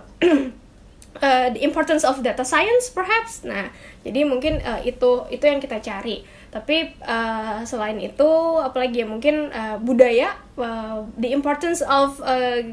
uh, 1.22 1.48
the 1.54 1.62
importance 1.62 2.04
of 2.04 2.22
data 2.22 2.44
science 2.44 2.90
perhaps. 2.90 3.42
Nah, 3.42 3.70
jadi 4.06 4.22
mungkin 4.22 4.62
uh, 4.62 4.78
itu 4.86 5.26
itu 5.28 5.44
yang 5.44 5.58
kita 5.58 5.82
cari. 5.82 6.22
tapi 6.46 6.88
uh, 7.04 7.60
selain 7.68 8.00
itu 8.00 8.30
apalagi 8.64 9.04
ya 9.04 9.06
mungkin 9.06 9.52
uh, 9.52 9.76
budaya 9.76 10.32
uh, 10.56 11.04
the 11.20 11.28
importance 11.28 11.84
of 11.84 12.16
uh, 12.24 12.64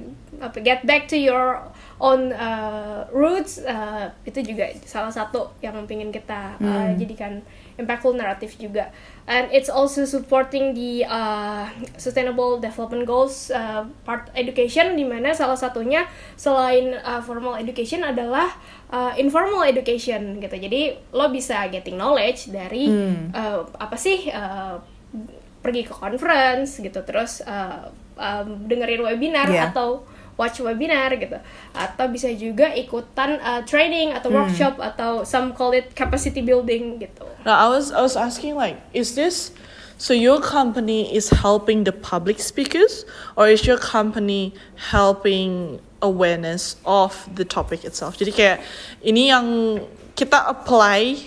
get 0.64 0.88
back 0.88 1.04
to 1.12 1.20
your 1.20 1.60
own 2.00 2.32
uh, 2.32 3.04
roots 3.12 3.60
uh, 3.60 4.08
itu 4.24 4.40
juga 4.40 4.72
salah 4.88 5.12
satu 5.12 5.52
yang 5.60 5.76
ingin 5.84 6.16
kita 6.16 6.56
uh, 6.64 6.88
Hmm. 6.88 6.96
jadikan 6.96 7.44
impactful 7.76 8.16
narrative 8.16 8.56
juga 8.56 8.88
and 9.24 9.48
it's 9.56 9.72
also 9.72 10.04
supporting 10.04 10.76
the 10.76 11.08
uh, 11.08 11.64
sustainable 11.96 12.60
development 12.60 13.08
goals 13.08 13.48
uh, 13.50 13.88
part 14.04 14.28
education 14.36 15.00
di 15.00 15.08
mana 15.08 15.32
salah 15.32 15.56
satunya 15.56 16.04
selain 16.36 16.92
uh, 17.00 17.24
formal 17.24 17.56
education 17.56 18.04
adalah 18.04 18.52
uh, 18.92 19.16
informal 19.16 19.64
education 19.64 20.44
gitu 20.44 20.56
jadi 20.60 21.00
lo 21.16 21.32
bisa 21.32 21.72
getting 21.72 21.96
knowledge 21.96 22.52
dari 22.52 22.86
Hmm. 22.92 23.32
uh, 23.32 23.64
apa 23.80 23.96
sih 23.96 24.28
uh, 24.28 24.76
pergi 25.64 25.88
ke 25.88 25.94
conference 25.96 26.84
gitu 26.84 27.00
terus 27.08 27.40
uh, 27.48 27.88
um, 28.20 28.68
dengerin 28.68 29.00
webinar 29.02 29.48
Yeah. 29.48 29.72
atau 29.72 30.04
watch 30.38 30.60
webinar 30.62 31.14
gitu. 31.18 31.38
Atau 31.74 32.10
bisa 32.10 32.30
juga 32.34 32.74
ikutan 32.74 33.38
uh, 33.42 33.62
training 33.66 34.14
atau 34.14 34.34
workshop 34.34 34.82
atau 34.82 35.28
some 35.28 35.54
call 35.54 35.74
it 35.78 35.94
capacity 35.94 36.42
building 36.42 36.98
gitu. 37.02 37.26
Now 37.46 37.58
I 37.60 37.68
was 37.70 37.94
I 37.94 38.02
was 38.02 38.18
asking 38.18 38.58
like, 38.58 38.82
is 38.94 39.14
this 39.14 39.54
so 39.98 40.12
your 40.12 40.42
company 40.42 41.08
is 41.14 41.30
helping 41.30 41.86
the 41.86 41.94
public 41.94 42.42
speakers, 42.42 43.06
or 43.38 43.48
is 43.48 43.64
your 43.64 43.78
company 43.78 44.52
helping 44.92 45.80
awareness 46.04 46.76
of 46.84 47.30
the 47.32 47.48
topic 47.48 47.88
itself? 47.88 48.20
Jadi 48.20 48.32
kayak 48.36 48.58
ini 49.06 49.32
yang 49.32 49.80
kita 50.18 50.44
apply 50.50 51.24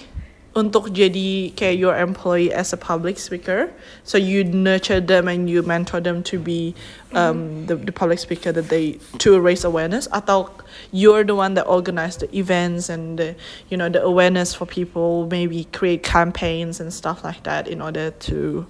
untuk 0.56 0.88
jadi 0.88 1.52
kayak 1.52 1.76
your 1.76 1.92
employee 1.92 2.48
as 2.48 2.72
a 2.72 2.80
public 2.80 3.20
speaker. 3.20 3.68
So 4.08 4.16
you 4.16 4.40
nurture 4.42 5.04
them 5.04 5.28
and 5.28 5.52
you 5.52 5.60
mentor 5.60 6.00
them 6.00 6.24
to 6.32 6.40
be 6.40 6.72
um, 7.12 7.68
the, 7.68 7.76
the 7.76 7.92
public 7.92 8.18
speaker 8.18 8.50
that 8.56 8.72
they 8.72 8.96
to 9.20 9.36
raise 9.36 9.68
awareness. 9.68 10.08
Atau 10.08 10.48
you're 10.96 11.28
the 11.28 11.36
one 11.36 11.54
that 11.60 11.68
organize 11.68 12.16
the 12.16 12.32
events 12.32 12.88
and 12.88 13.20
the, 13.20 13.36
you 13.68 13.76
know 13.76 13.92
the 13.92 14.00
awareness 14.00 14.56
for 14.56 14.64
people. 14.64 15.28
Maybe 15.28 15.68
create 15.76 16.02
campaigns 16.02 16.80
and 16.80 16.88
stuff 16.88 17.20
like 17.20 17.44
that 17.44 17.68
in 17.68 17.84
order 17.84 18.16
to, 18.32 18.66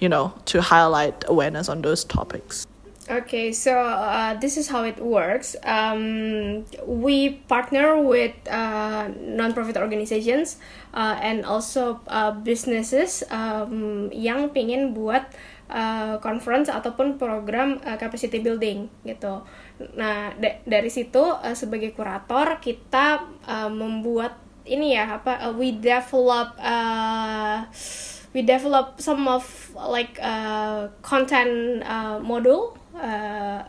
you 0.00 0.08
know, 0.08 0.32
to 0.48 0.64
highlight 0.64 1.28
awareness 1.28 1.68
on 1.68 1.84
those 1.84 2.00
topics. 2.02 2.66
Okay, 3.06 3.54
so 3.54 3.70
uh, 3.70 4.34
this 4.34 4.58
is 4.58 4.66
how 4.66 4.82
it 4.82 4.98
works. 4.98 5.54
Um, 5.62 6.66
we 6.82 7.38
partner 7.46 8.02
with 8.02 8.34
uh, 8.50 9.06
non-profit 9.14 9.78
organizations 9.78 10.58
uh, 10.90 11.14
and 11.22 11.46
also 11.46 12.02
uh, 12.10 12.34
businesses 12.34 13.22
um, 13.30 14.10
yang 14.10 14.50
pingin 14.50 14.90
buat 14.90 15.22
uh, 15.70 16.18
conference 16.18 16.66
ataupun 16.66 17.14
program 17.14 17.78
uh, 17.86 17.94
capacity 17.94 18.42
building 18.42 18.90
gitu. 19.06 19.46
Nah 19.94 20.34
da- 20.34 20.58
dari 20.66 20.90
situ 20.90 21.22
uh, 21.22 21.54
sebagai 21.54 21.94
kurator 21.94 22.58
kita 22.58 23.22
uh, 23.46 23.70
membuat 23.70 24.34
ini 24.66 24.98
ya 24.98 25.22
apa? 25.22 25.46
uh, 25.46 25.54
we 25.54 25.78
develop. 25.78 26.58
Uh, 26.58 27.70
we 28.34 28.44
develop 28.44 29.00
some 29.00 29.24
of 29.24 29.46
like 29.72 30.20
uh, 30.20 30.92
content 31.00 31.80
uh, 31.88 32.20
module 32.20 32.76
uh, 32.96 33.64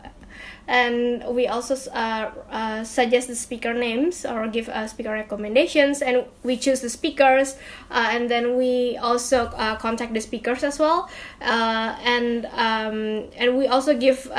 and 0.68 1.24
we 1.34 1.46
also 1.46 1.74
uh, 1.92 2.30
uh, 2.50 2.84
suggest 2.84 3.28
the 3.28 3.34
speaker 3.34 3.72
names 3.72 4.26
or 4.26 4.46
give 4.48 4.68
uh, 4.68 4.86
speaker 4.86 5.10
recommendations 5.10 6.02
and 6.02 6.24
we 6.42 6.56
choose 6.56 6.80
the 6.80 6.90
speakers 6.90 7.56
uh, 7.90 8.08
and 8.12 8.30
then 8.30 8.56
we 8.56 8.96
also 8.98 9.46
uh, 9.56 9.76
contact 9.76 10.12
the 10.12 10.20
speakers 10.20 10.62
as 10.62 10.78
well. 10.78 11.08
Uh, 11.40 11.96
and 12.04 12.44
um, 12.52 13.24
and 13.38 13.56
we 13.56 13.66
also 13.66 13.96
give 13.96 14.30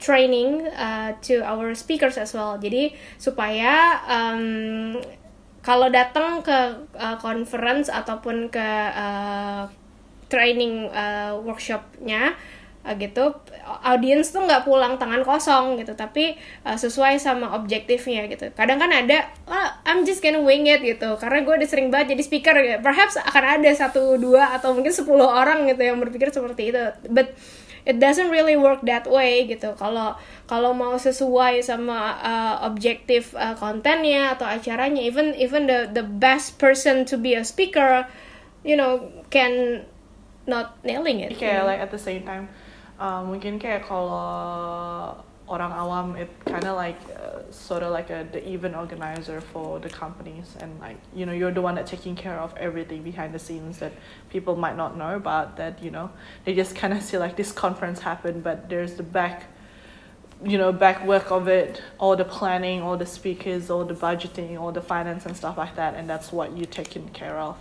training 0.00 0.68
to 1.22 1.40
our 1.42 1.74
speakers 1.74 2.18
as 2.18 2.34
well. 2.34 2.58
Jadi 2.60 2.92
supaya 3.16 4.04
um, 4.04 5.00
kalau 5.64 5.88
datang 5.88 6.44
ke 6.44 6.84
uh, 6.92 7.16
conference 7.16 7.88
ataupun 7.88 8.52
ke 8.52 8.68
uh, 8.92 9.64
training 10.28 10.92
uh, 10.92 11.40
workshopnya 11.40 12.36
uh, 12.84 12.94
gitu. 13.00 13.32
Audiens 13.64 14.28
tuh 14.28 14.44
nggak 14.44 14.68
pulang 14.68 15.00
tangan 15.00 15.24
kosong 15.24 15.80
gitu 15.80 15.96
tapi 15.96 16.36
uh, 16.68 16.76
sesuai 16.76 17.16
sama 17.16 17.56
objektifnya 17.56 18.28
gitu. 18.28 18.52
Kadang 18.52 18.76
kan 18.76 18.92
ada 18.92 19.32
ah, 19.48 19.80
I'm 19.88 20.04
just 20.04 20.20
gonna 20.20 20.44
wing 20.44 20.68
it 20.68 20.84
gitu. 20.84 21.16
Karena 21.16 21.42
gue 21.42 21.54
udah 21.64 21.68
sering 21.68 21.88
banget 21.88 22.14
jadi 22.14 22.22
speaker 22.22 22.54
ya. 22.60 22.76
perhaps 22.84 23.16
akan 23.16 23.60
ada 23.60 23.70
satu 23.72 24.20
dua 24.20 24.54
atau 24.54 24.76
mungkin 24.76 24.92
10 24.92 25.08
orang 25.24 25.64
gitu 25.66 25.82
yang 25.82 25.98
berpikir 25.98 26.28
seperti 26.30 26.70
itu. 26.70 26.80
But 27.08 27.32
it 27.84 28.00
doesn't 28.00 28.32
really 28.32 28.56
work 28.56 28.84
that 28.84 29.08
way 29.08 29.44
gitu. 29.48 29.72
Kalau 29.76 30.16
kalau 30.44 30.76
mau 30.76 30.96
sesuai 30.96 31.64
sama 31.64 32.20
uh, 32.20 32.56
objektif 32.68 33.32
uh, 33.36 33.56
kontennya 33.56 34.36
atau 34.36 34.44
acaranya 34.44 35.00
even 35.00 35.32
even 35.36 35.64
the 35.68 35.88
the 35.92 36.04
best 36.04 36.60
person 36.60 37.04
to 37.04 37.16
be 37.16 37.32
a 37.36 37.44
speaker 37.44 38.04
you 38.64 38.76
know 38.76 39.08
can 39.28 39.84
not 40.44 40.76
nailing 40.84 41.20
it. 41.24 41.36
Know? 41.36 41.64
like 41.64 41.80
at 41.80 41.92
the 41.92 42.00
same 42.00 42.24
time 42.24 42.48
uh, 42.98 43.22
mungkin 43.24 43.58
kayak 43.58 43.86
kalau 43.86 45.24
orang 45.46 45.72
awam 45.76 46.16
it 46.16 46.30
kind 46.46 46.64
of 46.64 46.76
like 46.76 46.96
uh, 47.12 47.44
sort 47.52 47.82
of 47.82 47.92
like 47.92 48.08
a 48.08 48.24
the 48.32 48.40
event 48.48 48.74
organizer 48.74 49.40
for 49.40 49.78
the 49.78 49.88
companies. 49.90 50.56
And 50.60 50.80
like 50.80 50.96
you 51.14 51.26
know 51.26 51.32
you're 51.32 51.52
the 51.52 51.62
one 51.62 51.74
that 51.74 51.86
taking 51.86 52.16
care 52.16 52.38
of 52.38 52.56
everything 52.56 53.02
behind 53.02 53.34
the 53.34 53.38
scenes 53.38 53.78
that 53.78 53.92
people 54.30 54.56
might 54.56 54.76
not 54.76 54.96
know 54.96 55.16
about 55.16 55.56
that 55.56 55.82
you 55.82 55.90
know. 55.90 56.10
They 56.44 56.54
just 56.54 56.74
kind 56.74 56.92
of 56.92 57.02
see 57.02 57.18
like 57.18 57.36
this 57.36 57.52
conference 57.52 58.00
happened 58.00 58.42
but 58.42 58.68
there's 58.68 58.94
the 58.94 59.02
back 59.02 59.44
you 60.42 60.58
know 60.58 60.72
back 60.72 61.04
work 61.06 61.30
of 61.30 61.48
it 61.48 61.82
all 61.98 62.16
the 62.16 62.24
planning 62.24 62.82
all 62.82 62.96
the 62.96 63.06
speakers 63.06 63.70
all 63.70 63.84
the 63.84 63.94
budgeting 63.94 64.60
all 64.60 64.72
the 64.72 64.80
finance 64.80 65.24
and 65.26 65.36
stuff 65.36 65.56
like 65.56 65.76
that 65.76 65.94
and 65.94 66.10
that's 66.10 66.32
what 66.32 66.56
you're 66.56 66.66
taking 66.66 67.08
care 67.10 67.38
of 67.38 67.56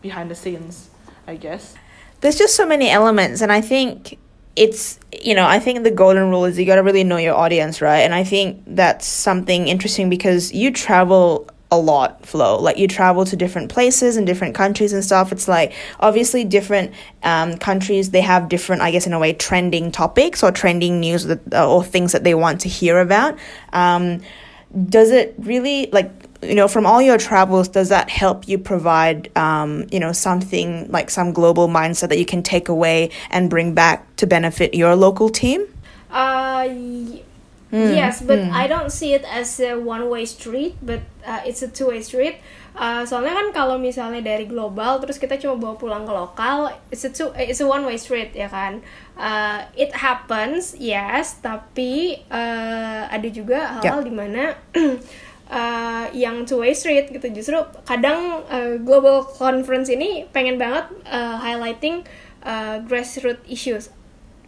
behind 0.00 0.30
the 0.30 0.34
scenes 0.34 0.90
i 1.26 1.36
guess. 1.36 1.74
There's 2.20 2.38
just 2.38 2.56
so 2.56 2.66
many 2.66 2.88
elements 2.88 3.40
and 3.40 3.52
i 3.52 3.60
think 3.60 4.18
it's 4.54 4.98
you 5.22 5.34
know 5.34 5.46
i 5.46 5.58
think 5.58 5.82
the 5.82 5.90
golden 5.90 6.28
rule 6.30 6.44
is 6.44 6.58
you 6.58 6.66
got 6.66 6.76
to 6.76 6.82
really 6.82 7.04
know 7.04 7.16
your 7.16 7.34
audience 7.34 7.80
right? 7.80 8.00
And 8.00 8.14
i 8.14 8.24
think 8.24 8.62
that's 8.66 9.06
something 9.06 9.68
interesting 9.68 10.10
because 10.10 10.52
you 10.52 10.70
travel 10.70 11.48
a 11.70 11.78
lot 11.78 12.24
flow 12.26 12.60
like 12.60 12.76
you 12.76 12.86
travel 12.86 13.24
to 13.24 13.34
different 13.34 13.70
places 13.70 14.18
and 14.18 14.26
different 14.26 14.54
countries 14.54 14.92
and 14.92 15.02
stuff. 15.02 15.32
It's 15.32 15.48
like 15.48 15.72
obviously 16.00 16.44
different 16.44 16.92
um, 17.22 17.56
countries 17.56 18.10
they 18.10 18.20
have 18.20 18.50
different 18.50 18.82
i 18.82 18.90
guess 18.90 19.06
in 19.06 19.14
a 19.14 19.18
way 19.18 19.32
trending 19.32 19.90
topics 19.90 20.42
or 20.42 20.52
trending 20.52 21.00
news 21.00 21.24
that, 21.24 21.40
or 21.54 21.82
things 21.82 22.12
that 22.12 22.24
they 22.24 22.34
want 22.34 22.60
to 22.60 22.68
hear 22.68 23.00
about. 23.00 23.38
Um, 23.72 24.20
does 24.86 25.10
it 25.10 25.34
really 25.38 25.88
like 25.92 26.21
you 26.42 26.54
know 26.58 26.66
from 26.66 26.84
all 26.84 26.98
your 27.00 27.18
travels 27.18 27.70
does 27.70 27.88
that 27.88 28.10
help 28.10 28.50
you 28.50 28.58
provide 28.58 29.30
um, 29.38 29.86
you 29.94 30.00
know 30.02 30.10
something 30.10 30.90
like 30.90 31.08
some 31.08 31.30
global 31.32 31.68
mindset 31.70 32.10
that 32.10 32.18
you 32.18 32.26
can 32.26 32.42
take 32.42 32.68
away 32.68 33.08
and 33.30 33.46
bring 33.48 33.72
back 33.74 34.02
to 34.18 34.26
benefit 34.26 34.74
your 34.74 34.94
local 34.98 35.30
team 35.30 35.62
Uh, 36.12 36.68
y- 36.68 37.24
yes, 37.72 38.20
but 38.20 38.36
I 38.52 38.68
don't 38.68 38.92
see 38.92 39.16
it 39.16 39.24
as 39.24 39.56
a 39.56 39.80
one-way 39.80 40.28
street, 40.28 40.76
but 40.84 41.00
uh, 41.24 41.40
it's 41.48 41.64
a 41.64 41.72
two-way 41.72 42.04
street. 42.04 42.36
Uh, 42.76 43.00
soalnya 43.08 43.32
kan 43.32 43.48
kalau 43.52 43.80
misalnya 43.80 44.20
dari 44.20 44.44
global 44.44 45.00
terus 45.00 45.16
kita 45.16 45.40
cuma 45.40 45.56
bawa 45.56 45.80
pulang 45.80 46.04
ke 46.04 46.12
lokal, 46.12 46.68
it's 46.92 47.00
a 47.04 47.12
two, 47.12 47.32
it's 47.32 47.60
a 47.60 47.68
one-way 47.68 47.96
street 47.96 48.36
ya 48.36 48.52
kan. 48.52 48.84
Uh, 49.16 49.64
it 49.72 49.88
happens, 49.96 50.76
yes, 50.76 51.40
tapi 51.40 52.20
uh, 52.28 53.08
ada 53.08 53.28
juga 53.32 53.80
hal-hal 53.80 54.04
di 54.04 54.12
mana 54.12 54.52
uh, 55.52 56.08
yang 56.16 56.48
two-way 56.48 56.72
street 56.72 57.12
gitu. 57.12 57.28
Justru 57.30 57.60
kadang 57.84 58.40
uh, 58.48 58.80
global 58.80 59.22
conference 59.22 59.92
ini 59.92 60.24
pengen 60.32 60.56
banget 60.56 60.88
uh, 61.04 61.36
highlighting 61.36 62.02
uh, 62.42 62.80
grassroots 62.88 63.44
issues. 63.44 63.92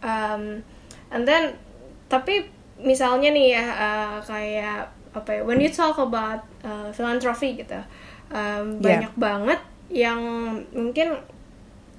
Um, 0.01 0.65
and 1.13 1.23
then 1.29 1.55
tapi 2.09 2.49
misalnya 2.81 3.31
nih 3.31 3.55
ya 3.55 3.65
uh, 3.71 4.17
kayak 4.21 4.91
apa 5.15 5.29
ya 5.31 5.41
when 5.47 5.63
you 5.63 5.71
talk 5.71 5.95
about 5.95 6.43
uh, 6.67 6.91
philanthropy 6.91 7.55
gitu 7.55 7.79
um, 8.29 8.83
Yeah. 8.83 9.07
banyak 9.07 9.13
banget 9.15 9.59
yang 9.87 10.19
mungkin 10.75 11.15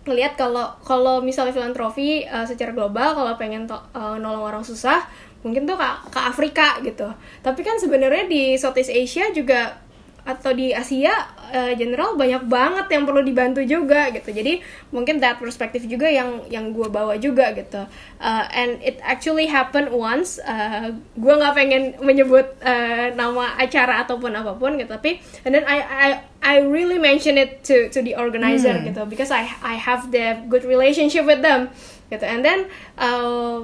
ngelihat 0.06 0.38
kalau 0.38 0.70
kalau 0.84 1.18
misalnya 1.18 1.50
filantropi 1.50 2.22
uh, 2.28 2.46
secara 2.46 2.70
global 2.70 3.16
kalau 3.16 3.32
pengen 3.34 3.66
to- 3.66 3.86
uh, 3.96 4.14
nolong 4.20 4.44
orang 4.46 4.62
susah 4.62 5.02
mungkin 5.44 5.68
tuh 5.68 5.76
ke, 5.76 5.88
ke 6.12 6.20
Afrika 6.20 6.78
gitu. 6.80 7.08
Tapi 7.42 7.60
kan 7.60 7.76
sebenarnya 7.76 8.24
di 8.28 8.56
Southeast 8.56 8.92
Asia 8.92 9.28
juga 9.34 9.86
atau 10.26 10.50
di 10.50 10.74
Asia 10.74 11.14
uh, 11.54 11.72
general 11.78 12.18
banyak 12.18 12.50
banget 12.50 12.90
yang 12.90 13.06
perlu 13.06 13.22
dibantu 13.22 13.62
juga 13.62 14.10
gitu. 14.10 14.34
Jadi 14.34 14.58
mungkin 14.90 15.22
that 15.22 15.38
perspektif 15.38 15.86
juga 15.86 16.10
yang 16.10 16.42
yang 16.50 16.74
gue 16.74 16.90
bawa 16.90 17.14
juga 17.14 17.54
gitu. 17.54 17.86
Uh, 18.18 18.44
and 18.50 18.82
it 18.82 18.98
actually 19.06 19.46
happened 19.46 19.86
once. 19.94 20.42
Uh, 20.42 20.98
gue 21.14 21.30
nggak 21.30 21.54
pengen 21.54 21.94
menyebut 22.02 22.58
uh, 22.58 23.14
nama 23.14 23.54
acara 23.54 24.02
ataupun 24.02 24.34
apa 24.34 24.58
pun 24.58 24.74
gitu. 24.74 24.90
Tapi 24.90 25.22
and 25.46 25.54
then 25.54 25.62
I 25.62 25.78
I 25.78 26.08
I 26.42 26.54
really 26.58 26.98
mention 26.98 27.38
it 27.38 27.62
to 27.70 27.86
to 27.94 28.02
the 28.02 28.18
organizer 28.18 28.74
Hmm. 28.74 28.90
gitu. 28.90 29.06
Because 29.06 29.30
I 29.30 29.46
I 29.62 29.78
have 29.78 30.10
the 30.10 30.42
good 30.50 30.66
relationship 30.66 31.22
with 31.22 31.38
them 31.38 31.70
gitu. 32.10 32.26
And 32.26 32.42
then 32.42 32.66
uh, 32.98 33.62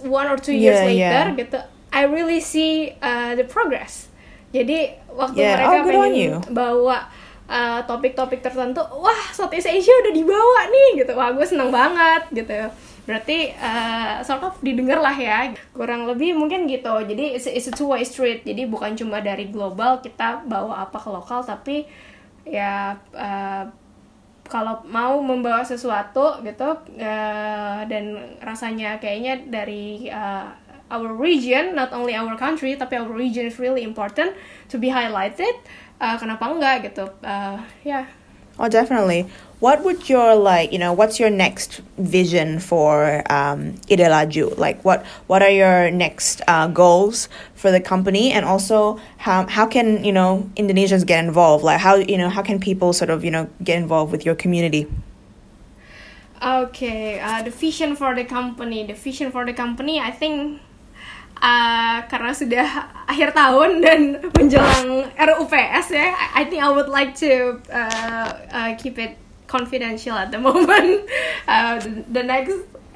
one 0.00 0.24
or 0.28 0.40
two 0.40 0.56
years 0.56 0.80
Yeah, 0.80 0.88
later 0.88 1.24
yeah. 1.32 1.40
gitu 1.40 1.58
I 1.92 2.08
really 2.08 2.40
see 2.40 2.96
uh, 3.04 3.36
the 3.36 3.44
progress. 3.44 4.08
Jadi 4.48 4.96
waktu 5.12 5.44
Yeah, 5.44 5.60
mereka 5.60 5.76
oh, 5.76 5.84
pengen 5.84 6.12
you. 6.16 6.34
bawa 6.48 7.04
uh, 7.44 7.84
topik-topik 7.84 8.40
tertentu 8.40 8.80
wah 8.96 9.22
Southeast 9.36 9.68
Asia 9.68 9.92
udah 10.00 10.12
dibawa 10.12 10.72
nih 10.72 11.04
gitu. 11.04 11.12
Wah 11.12 11.28
gue 11.36 11.44
seneng 11.44 11.68
banget 11.68 12.32
gitu. 12.32 12.72
Berarti 13.04 13.52
uh, 13.60 14.24
sort 14.24 14.40
of 14.40 14.56
didengar 14.64 15.04
lah 15.04 15.12
ya 15.12 15.52
kurang 15.76 16.08
lebih 16.08 16.32
mungkin 16.32 16.64
gitu. 16.64 16.92
Jadi 17.04 17.36
it's, 17.36 17.44
it's 17.44 17.68
a 17.68 17.74
two 17.76 17.92
way 17.92 18.00
street. 18.08 18.40
Jadi 18.48 18.64
bukan 18.64 18.96
cuma 18.96 19.20
dari 19.20 19.52
global 19.52 20.00
kita 20.00 20.48
bawa 20.48 20.88
apa 20.88 20.96
ke 20.96 21.08
lokal 21.12 21.44
tapi 21.44 21.84
ya 22.48 22.96
uh, 23.12 23.64
kalau 24.52 24.84
mau 24.84 25.16
membawa 25.24 25.64
sesuatu 25.64 26.44
gitu 26.44 26.76
uh, 27.00 27.80
dan 27.88 28.04
rasanya 28.44 29.00
kayaknya 29.00 29.40
dari 29.48 30.12
uh, 30.12 30.52
our 30.92 31.16
region 31.16 31.72
not 31.72 31.88
only 31.96 32.12
our 32.12 32.36
country 32.36 32.76
tapi 32.76 33.00
our 33.00 33.08
region 33.08 33.48
is 33.48 33.56
really 33.56 33.80
important 33.80 34.36
to 34.68 34.76
be 34.76 34.92
highlighted 34.92 35.56
uh, 35.96 36.20
kenapa 36.20 36.52
enggak 36.52 36.92
gitu 36.92 37.08
uh, 37.24 37.56
ya 37.80 38.04
Oh, 38.58 38.68
definitely. 38.68 39.26
What 39.60 39.84
would 39.84 40.08
your 40.08 40.34
like, 40.34 40.72
you 40.72 40.78
know, 40.78 40.92
what's 40.92 41.20
your 41.20 41.30
next 41.30 41.82
vision 41.96 42.58
for 42.58 43.22
um, 43.32 43.76
Ide 43.88 44.10
Laju? 44.10 44.58
Like, 44.58 44.84
what 44.84 45.06
what 45.28 45.40
are 45.40 45.50
your 45.50 45.90
next 45.90 46.42
uh, 46.48 46.66
goals 46.66 47.28
for 47.54 47.70
the 47.70 47.80
company, 47.80 48.32
and 48.32 48.44
also 48.44 49.00
how 49.18 49.46
how 49.46 49.66
can 49.66 50.04
you 50.04 50.12
know 50.12 50.50
Indonesians 50.56 51.06
get 51.06 51.24
involved? 51.24 51.62
Like, 51.62 51.78
how 51.78 51.94
you 51.94 52.18
know 52.18 52.28
how 52.28 52.42
can 52.42 52.58
people 52.58 52.92
sort 52.92 53.10
of 53.10 53.24
you 53.24 53.30
know 53.30 53.48
get 53.62 53.78
involved 53.78 54.10
with 54.10 54.26
your 54.26 54.34
community? 54.34 54.88
Okay, 56.42 57.20
uh, 57.20 57.42
the 57.42 57.50
vision 57.50 57.94
for 57.94 58.16
the 58.16 58.24
company, 58.24 58.84
the 58.84 58.94
vision 58.94 59.30
for 59.30 59.46
the 59.46 59.52
company, 59.52 60.00
I 60.00 60.10
think 60.10 60.60
uh, 61.42 62.06
karena 62.06 62.30
sudah 62.30 62.66
akhir 63.10 63.34
tahun 63.34 63.82
dan 63.82 64.00
menjelang 64.30 65.10
RUPS 65.18 65.90
ya, 65.90 66.14
I 66.38 66.46
think 66.46 66.62
I 66.62 66.70
would 66.70 66.88
like 66.88 67.18
to 67.18 67.58
uh, 67.68 68.30
uh, 68.54 68.70
keep 68.78 68.96
it 68.96 69.18
confidential 69.50 70.14
at 70.14 70.30
the 70.30 70.38
moment. 70.48 71.04
Uh, 71.44 71.82
the, 71.82 71.90
the 72.08 72.22
next, 72.22 72.54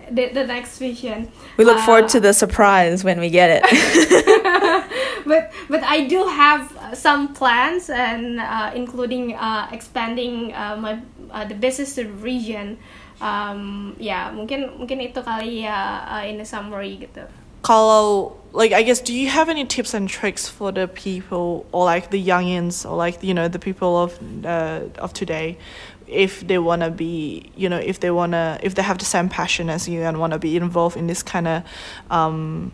the, 0.09 0.31
the 0.33 0.47
next 0.47 0.79
vision. 0.79 1.29
We 1.59 1.67
look 1.67 1.83
forward 1.83 2.07
Uh, 2.07 2.17
to 2.17 2.21
the 2.21 2.33
surprise 2.33 3.03
when 3.03 3.19
we 3.19 3.29
get 3.29 3.61
it. 3.61 3.63
but 5.27 5.51
but 5.69 5.83
I 5.83 6.07
do 6.07 6.23
have 6.31 6.71
some 6.95 7.35
plans 7.35 7.91
and 7.91 8.39
uh, 8.39 8.71
including 8.73 9.35
uh, 9.35 9.67
expanding 9.75 10.55
uh, 10.55 10.79
my 10.79 11.03
uh, 11.35 11.45
the 11.45 11.59
business 11.59 11.99
to 11.99 12.07
the 12.07 12.15
region. 12.23 12.79
Um, 13.17 13.97
ya 13.97 14.29
mungkin 14.29 14.77
mungkin 14.77 15.01
itu 15.01 15.25
kali 15.25 15.65
ya 15.65 16.05
uh, 16.05 16.23
in 16.29 16.37
a 16.39 16.47
summary 16.47 17.01
gitu. 17.01 17.25
Kalau 17.63 18.37
like 18.53 18.73
I 18.73 18.83
guess 18.83 19.01
do 19.01 19.13
you 19.13 19.29
have 19.29 19.49
any 19.49 19.65
tips 19.67 19.93
and 19.93 20.09
tricks 20.09 20.49
for 20.49 20.73
the 20.73 20.89
people 20.89 21.67
or 21.73 21.85
like 21.85 22.11
the 22.11 22.23
youngins 22.23 22.89
or 22.89 22.97
like 22.97 23.23
you 23.23 23.35
know 23.35 23.49
the 23.49 23.59
people 23.59 24.03
of 24.03 24.19
uh, 24.45 24.81
of 24.99 25.13
today 25.13 25.59
if 26.07 26.47
they 26.47 26.59
want 26.59 26.83
to 26.83 26.91
be 26.91 27.51
you 27.55 27.69
know 27.69 27.77
if 27.77 28.01
they 28.01 28.11
want 28.11 28.33
to 28.33 28.59
if 28.63 28.75
they 28.75 28.83
have 28.83 28.99
the 28.99 29.05
same 29.05 29.29
passion 29.29 29.69
as 29.69 29.89
you 29.89 30.03
and 30.03 30.19
want 30.19 30.33
to 30.33 30.39
be 30.39 30.57
involved 30.57 30.97
in 30.97 31.07
this 31.07 31.23
kind 31.23 31.47
of 31.47 31.63
um, 32.11 32.73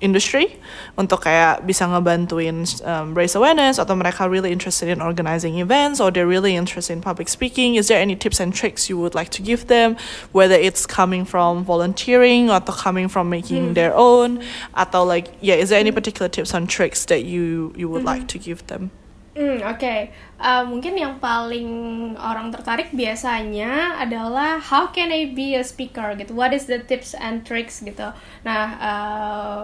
industry 0.00 0.58
untuk 0.96 1.24
kayak 1.24 1.64
bisa 1.64 1.84
ngebantuin 1.88 2.64
um, 2.84 3.12
raise 3.16 3.36
awareness 3.36 3.76
atau 3.78 3.96
mereka 3.96 4.28
really 4.28 4.52
interested 4.52 4.88
in 4.88 5.00
organizing 5.00 5.60
events 5.60 6.00
or 6.00 6.10
they're 6.10 6.28
really 6.28 6.56
interested 6.56 6.92
in 6.96 7.00
public 7.00 7.28
speaking. 7.28 7.76
Is 7.76 7.88
there 7.88 8.00
any 8.00 8.16
tips 8.16 8.40
and 8.40 8.52
tricks 8.52 8.88
you 8.88 8.96
would 8.98 9.14
like 9.14 9.30
to 9.36 9.40
give 9.40 9.68
them? 9.68 9.96
Whether 10.32 10.56
it's 10.56 10.84
coming 10.84 11.24
from 11.24 11.64
volunteering 11.64 12.48
atau 12.48 12.72
coming 12.72 13.08
from 13.08 13.28
making 13.30 13.74
their 13.74 13.94
own 13.94 14.40
atau 14.76 15.06
like 15.06 15.28
yeah 15.40 15.54
is 15.54 15.70
there 15.70 15.78
any 15.78 15.92
particular 15.92 16.28
tips 16.28 16.54
and 16.54 16.68
tricks 16.68 17.04
that 17.06 17.24
you 17.24 17.72
you 17.76 17.88
would 17.88 18.04
like 18.04 18.26
to 18.28 18.38
give 18.38 18.66
them 18.66 18.90
Hmm, 19.40 19.64
Oke, 19.64 20.12
Uh, 20.40 20.64
mungkin 20.64 20.96
yang 20.96 21.20
paling 21.20 21.68
orang 22.16 22.48
tertarik 22.48 22.92
biasanya 22.96 23.96
adalah 24.00 24.56
how 24.56 24.88
can 24.88 25.12
I 25.12 25.32
be 25.36 25.52
a 25.52 25.60
speaker 25.60 26.16
gitu. 26.16 26.32
What 26.32 26.56
is 26.56 26.64
the 26.64 26.80
tips 26.80 27.12
and 27.12 27.44
tricks 27.44 27.84
gitu. 27.84 28.08
Nah, 28.40 28.64
uh, 28.80 29.60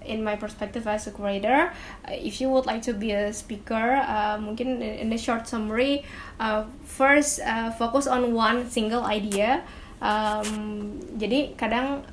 in 0.00 0.24
my 0.24 0.36
perspective 0.40 0.88
as 0.88 1.04
a 1.08 1.12
creator, 1.12 1.72
uh, 2.08 2.16
if 2.16 2.40
you 2.40 2.48
would 2.48 2.64
like 2.64 2.80
to 2.88 2.96
be 2.96 3.12
a 3.12 3.36
speaker, 3.36 4.00
uh, 4.00 4.40
mungkin 4.40 4.80
in 4.80 5.08
in 5.08 5.08
a 5.12 5.20
short 5.20 5.44
summary, 5.44 6.08
uh, 6.40 6.64
first 6.84 7.44
uh, 7.44 7.68
focus 7.76 8.08
on 8.08 8.32
one 8.32 8.64
single 8.72 9.04
idea. 9.04 9.60
Um, 10.00 10.96
jadi 11.20 11.52
kadang 11.60 12.04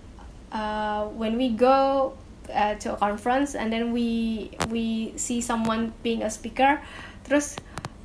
uh, 0.52 1.08
when 1.16 1.40
we 1.40 1.56
go 1.56 2.12
uh, 2.52 2.74
to 2.78 2.94
a 2.94 2.98
conference 2.98 3.54
and 3.54 3.72
then 3.74 3.94
we 3.96 4.50
we 4.70 5.16
see 5.16 5.40
someone 5.40 5.94
being 6.02 6.22
a 6.26 6.32
speaker. 6.32 6.82
Terus 7.26 7.58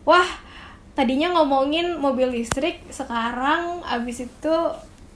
wah 0.04 0.26
tadinya 0.94 1.34
ngomongin 1.34 1.98
mobil 1.98 2.30
listrik 2.30 2.80
sekarang 2.92 3.82
abis 3.82 4.30
itu 4.30 4.56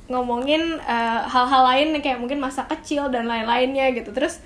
ngomongin 0.08 0.80
uh, 0.82 1.28
hal-hal 1.28 1.62
lain 1.68 1.94
yang 1.94 2.02
kayak 2.02 2.18
mungkin 2.18 2.40
masa 2.40 2.64
kecil 2.66 3.12
dan 3.12 3.28
lain-lainnya 3.28 3.92
gitu. 3.92 4.10
Terus 4.10 4.40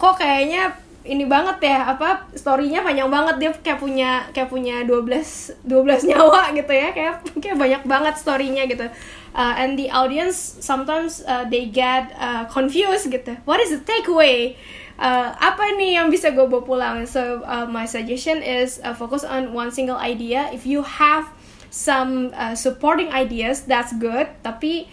kok 0.00 0.18
kayaknya 0.18 0.74
ini 1.02 1.26
banget 1.26 1.58
ya 1.66 1.92
apa 1.92 2.26
storynya 2.32 2.80
panjang 2.80 3.12
banget. 3.12 3.36
Dia 3.38 3.50
kayak 3.52 3.78
punya 3.78 4.10
kayak 4.32 4.48
punya 4.48 4.82
12 4.88 5.64
12 5.68 6.08
nyawa 6.10 6.50
gitu 6.56 6.72
ya. 6.72 6.88
Kayak 6.96 7.14
kayak 7.38 7.56
banyak 7.60 7.82
banget 7.84 8.14
storynya 8.16 8.64
gitu 8.66 8.88
Uh, 9.32 9.56
and 9.56 9.80
the 9.80 9.88
audience 9.88 10.36
sometimes 10.60 11.24
uh, 11.24 11.48
they 11.48 11.64
get 11.64 12.12
uh, 12.20 12.44
confused 12.52 13.08
gitu. 13.08 13.40
What 13.48 13.60
is 13.64 13.72
the 13.72 13.80
takeaway? 13.80 14.60
Uh, 15.00 15.32
apa 15.40 15.72
nih 15.80 15.96
yang 15.96 16.12
bisa 16.12 16.30
gue 16.36 16.44
bawa 16.44 16.62
pulang? 16.62 16.96
So 17.08 17.40
uh, 17.42 17.64
my 17.64 17.88
suggestion 17.88 18.44
is 18.44 18.76
uh, 18.84 18.92
focus 18.92 19.24
on 19.24 19.56
one 19.56 19.72
single 19.72 19.96
idea. 19.96 20.52
If 20.52 20.68
you 20.68 20.84
have 20.84 21.32
some 21.72 22.30
uh, 22.36 22.54
supporting 22.54 23.08
ideas 23.10 23.64
that's 23.64 23.96
good. 23.96 24.28
Tapi 24.44 24.86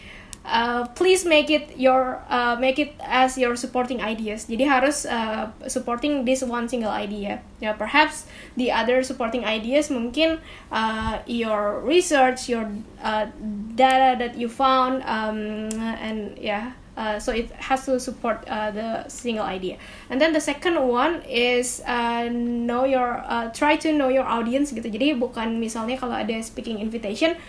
uh, 0.45 0.87
please 0.95 1.25
make 1.25 1.49
it 1.49 1.77
your 1.77 2.21
uh, 2.29 2.55
make 2.59 2.79
it 2.79 2.93
as 3.03 3.37
your 3.37 3.55
supporting 3.55 4.01
ideas. 4.01 4.45
Jadi 4.45 4.67
harus 4.67 5.05
uh, 5.05 5.51
supporting 5.67 6.25
this 6.25 6.43
one 6.43 6.67
single 6.69 6.91
idea. 6.91 7.41
Ya 7.59 7.73
perhaps 7.75 8.25
the 8.55 8.71
other 8.71 9.03
supporting 9.03 9.43
ideas 9.43 9.91
mungkin 9.91 10.39
uh, 10.71 11.19
your 11.27 11.83
research 11.83 12.47
your 12.47 12.67
uh, 13.03 13.27
data 13.75 14.15
that 14.17 14.39
you 14.39 14.47
found 14.47 15.03
um, 15.03 15.69
and 15.99 16.37
yeah 16.39 16.73
uh, 16.99 17.17
so 17.17 17.31
it 17.31 17.49
has 17.55 17.85
to 17.85 17.99
support 17.99 18.43
uh, 18.51 18.69
the 18.71 19.07
single 19.07 19.45
idea. 19.45 19.77
And 20.09 20.19
then 20.19 20.33
the 20.33 20.41
second 20.43 20.75
one 20.75 21.23
is 21.23 21.81
uh, 21.87 22.27
know 22.29 22.83
your 22.83 23.23
uh, 23.23 23.49
try 23.55 23.77
to 23.77 23.95
know 23.95 24.11
your 24.11 24.27
audience 24.27 24.75
gitu. 24.75 24.91
Jadi 24.91 25.15
bukan 25.15 25.63
misalnya 25.63 25.95
kalau 25.95 26.19
ada 26.19 26.35
speaking 26.43 26.83
invitation 26.83 27.39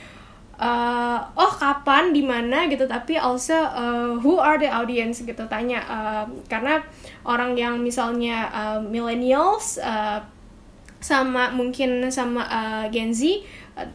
uh, 0.60 1.18
oh 1.34 1.52
kapan 1.56 2.12
di 2.12 2.20
mana 2.20 2.68
gitu 2.68 2.84
tapi 2.84 3.16
also 3.16 3.56
uh, 3.56 4.12
who 4.20 4.36
are 4.36 4.60
the 4.60 4.68
audience 4.68 5.24
gitu 5.24 5.40
tanya 5.48 5.80
uh, 5.88 6.24
karena 6.46 6.84
orang 7.24 7.56
yang 7.56 7.80
misalnya 7.80 8.46
uh, 8.52 8.78
millennials 8.78 9.80
uh, 9.80 10.20
sama 11.00 11.48
mungkin 11.56 12.12
sama 12.12 12.44
uh, 12.44 12.84
Gen 12.92 13.16
Z 13.16 13.24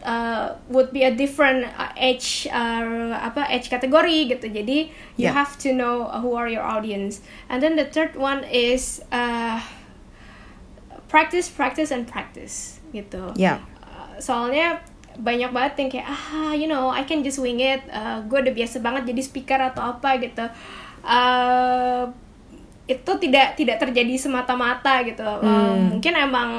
uh, 0.02 0.50
would 0.74 0.90
be 0.90 1.06
a 1.06 1.14
different 1.14 1.70
uh, 1.78 1.94
age 1.94 2.50
uh, 2.50 3.14
apa 3.14 3.46
age 3.54 3.70
category 3.70 4.26
gitu 4.26 4.50
jadi 4.50 4.90
you 5.14 5.30
Yeah. 5.30 5.38
have 5.38 5.54
to 5.62 5.70
know 5.70 6.10
who 6.20 6.34
are 6.34 6.50
your 6.50 6.66
audience 6.66 7.22
and 7.46 7.62
then 7.62 7.78
the 7.78 7.86
third 7.86 8.18
one 8.18 8.42
is 8.50 9.06
uh, 9.14 9.62
practice 11.08 11.46
practice 11.50 11.94
and 11.94 12.10
practice 12.10 12.82
gitu 12.90 13.32
Yeah. 13.38 13.62
Uh, 13.86 14.18
soalnya 14.18 14.82
banyak 15.18 15.52
banget 15.52 15.74
yang 15.80 15.90
kayak 15.92 16.08
ah 16.08 16.52
you 16.52 16.68
know 16.68 16.92
I 16.92 17.04
can 17.04 17.24
just 17.24 17.40
wing 17.40 17.60
it. 17.60 17.82
Uh, 17.88 18.20
gue 18.26 18.40
udah 18.42 18.54
biasa 18.54 18.80
banget 18.80 19.12
jadi 19.12 19.22
speaker 19.24 19.60
atau 19.60 19.96
apa 19.96 20.20
gitu. 20.20 20.46
Uh, 21.06 22.10
itu 22.86 23.12
tidak 23.18 23.58
tidak 23.58 23.78
terjadi 23.82 24.14
semata-mata 24.18 25.02
gitu. 25.06 25.26
Uh, 25.26 25.74
mungkin 25.98 26.14
emang 26.14 26.50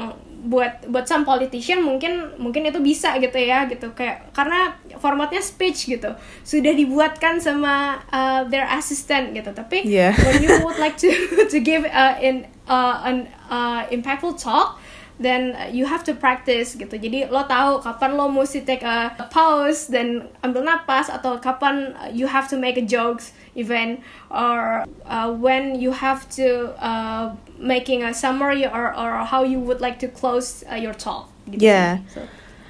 buat 0.47 0.87
buat 0.87 1.03
some 1.11 1.27
politician 1.27 1.83
mungkin 1.83 2.39
mungkin 2.39 2.63
itu 2.67 2.79
bisa 2.83 3.15
gitu 3.19 3.35
ya 3.39 3.67
gitu. 3.71 3.95
Kayak 3.95 4.31
karena 4.35 4.75
formatnya 4.99 5.43
speech 5.43 5.87
gitu. 5.87 6.11
Sudah 6.43 6.75
dibuatkan 6.75 7.39
sama 7.39 8.03
uh, 8.11 8.43
their 8.51 8.67
assistant 8.75 9.35
gitu. 9.35 9.51
Tapi 9.55 9.87
Yeah. 9.87 10.15
when 10.19 10.43
you 10.43 10.51
would 10.67 10.79
like 10.79 10.99
to 10.99 11.11
to 11.53 11.59
give 11.63 11.87
uh, 11.87 12.19
in 12.19 12.47
uh, 12.67 13.07
an 13.07 13.31
uh, 13.47 13.87
impactful 13.91 14.35
talk 14.35 14.79
then 15.19 15.57
you 15.73 15.87
have 15.89 16.05
to 16.05 16.13
practice 16.13 16.77
gitu. 16.77 16.93
Jadi 16.93 17.33
lo 17.33 17.49
tahu 17.49 17.81
kapan 17.81 18.21
lo 18.21 18.29
mesti 18.29 18.65
take 18.69 18.85
a, 18.85 19.17
pause 19.33 19.89
dan 19.89 20.29
ambil 20.45 20.61
napas 20.65 21.09
atau 21.09 21.41
kapan 21.41 21.97
you 22.13 22.29
have 22.29 22.45
to 22.49 22.57
make 22.61 22.77
a 22.77 22.85
jokes 22.85 23.33
event 23.57 24.05
or 24.29 24.85
uh, 25.09 25.33
when 25.33 25.81
you 25.81 25.89
have 25.97 26.29
to 26.29 26.77
uh, 26.77 27.33
making 27.57 28.05
a 28.05 28.13
summary 28.13 28.69
or, 28.69 28.93
or 28.93 29.25
how 29.25 29.41
you 29.41 29.57
would 29.57 29.81
like 29.81 29.97
to 29.97 30.09
close 30.09 30.61
uh, 30.69 30.77
your 30.77 30.93
talk 30.93 31.33
gitu 31.49 31.65
Yeah. 31.65 32.05
so 32.13 32.21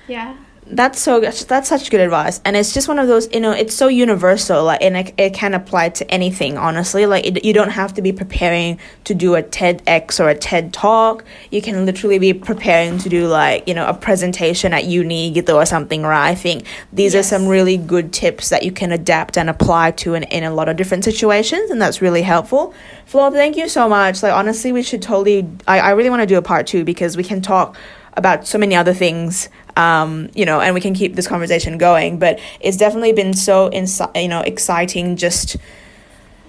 yeah 0.06 0.38
that's 0.68 1.00
so 1.00 1.20
that's 1.20 1.68
such 1.68 1.90
good 1.90 2.00
advice. 2.00 2.40
And 2.44 2.56
it's 2.56 2.74
just 2.74 2.88
one 2.88 2.98
of 2.98 3.06
those 3.06 3.32
you 3.32 3.40
know 3.40 3.52
it's 3.52 3.74
so 3.74 3.86
universal 3.88 4.64
like 4.64 4.82
and 4.82 4.96
it, 4.96 5.14
it 5.16 5.34
can 5.34 5.54
apply 5.54 5.90
to 5.90 6.10
anything 6.10 6.58
honestly. 6.58 7.06
Like 7.06 7.24
it, 7.24 7.44
you 7.44 7.52
don't 7.52 7.70
have 7.70 7.94
to 7.94 8.02
be 8.02 8.12
preparing 8.12 8.80
to 9.04 9.14
do 9.14 9.36
a 9.36 9.42
tedx 9.42 10.18
or 10.18 10.28
a 10.28 10.34
ted 10.34 10.72
talk. 10.72 11.24
You 11.50 11.62
can 11.62 11.86
literally 11.86 12.18
be 12.18 12.34
preparing 12.34 12.98
to 12.98 13.08
do 13.08 13.28
like 13.28 13.68
you 13.68 13.74
know 13.74 13.86
a 13.86 13.94
presentation 13.94 14.72
at 14.72 14.84
uni 14.84 15.40
or 15.48 15.66
something 15.66 16.02
right? 16.02 16.30
I 16.30 16.34
think 16.34 16.66
these 16.92 17.14
are 17.14 17.22
some 17.22 17.46
really 17.46 17.76
good 17.76 18.12
tips 18.12 18.48
that 18.48 18.64
you 18.64 18.72
can 18.72 18.90
adapt 18.90 19.38
and 19.38 19.48
apply 19.48 19.92
to 19.92 20.14
in, 20.14 20.24
in 20.24 20.42
a 20.42 20.52
lot 20.52 20.68
of 20.68 20.76
different 20.76 21.04
situations 21.04 21.70
and 21.70 21.80
that's 21.80 22.02
really 22.02 22.22
helpful. 22.22 22.74
Flo 23.06 23.30
thank 23.30 23.56
you 23.56 23.68
so 23.68 23.88
much. 23.88 24.22
Like 24.22 24.32
honestly 24.32 24.72
we 24.72 24.82
should 24.82 25.02
totally 25.02 25.48
i, 25.68 25.78
I 25.78 25.90
really 25.90 26.10
want 26.10 26.22
to 26.22 26.26
do 26.26 26.38
a 26.38 26.42
part 26.42 26.66
two 26.66 26.84
because 26.84 27.16
we 27.16 27.22
can 27.22 27.40
talk 27.40 27.76
about 28.16 28.46
so 28.46 28.58
many 28.58 28.74
other 28.74 28.94
things 28.94 29.48
um, 29.76 30.28
you 30.34 30.44
know 30.44 30.60
and 30.60 30.74
we 30.74 30.80
can 30.80 30.94
keep 30.94 31.14
this 31.14 31.28
conversation 31.28 31.78
going 31.78 32.18
but 32.18 32.40
it's 32.60 32.76
definitely 32.76 33.12
been 33.12 33.34
so 33.34 33.70
insi- 33.70 34.20
you 34.20 34.28
know 34.28 34.40
exciting 34.40 35.16
just 35.16 35.56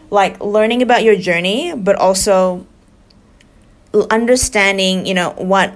like 0.10 0.40
learning 0.42 0.82
about 0.82 1.04
your 1.04 1.16
journey 1.16 1.74
but 1.76 1.96
also 1.98 2.66
understanding 4.10 5.06
you 5.06 5.13
know 5.13 5.32
what 5.32 5.74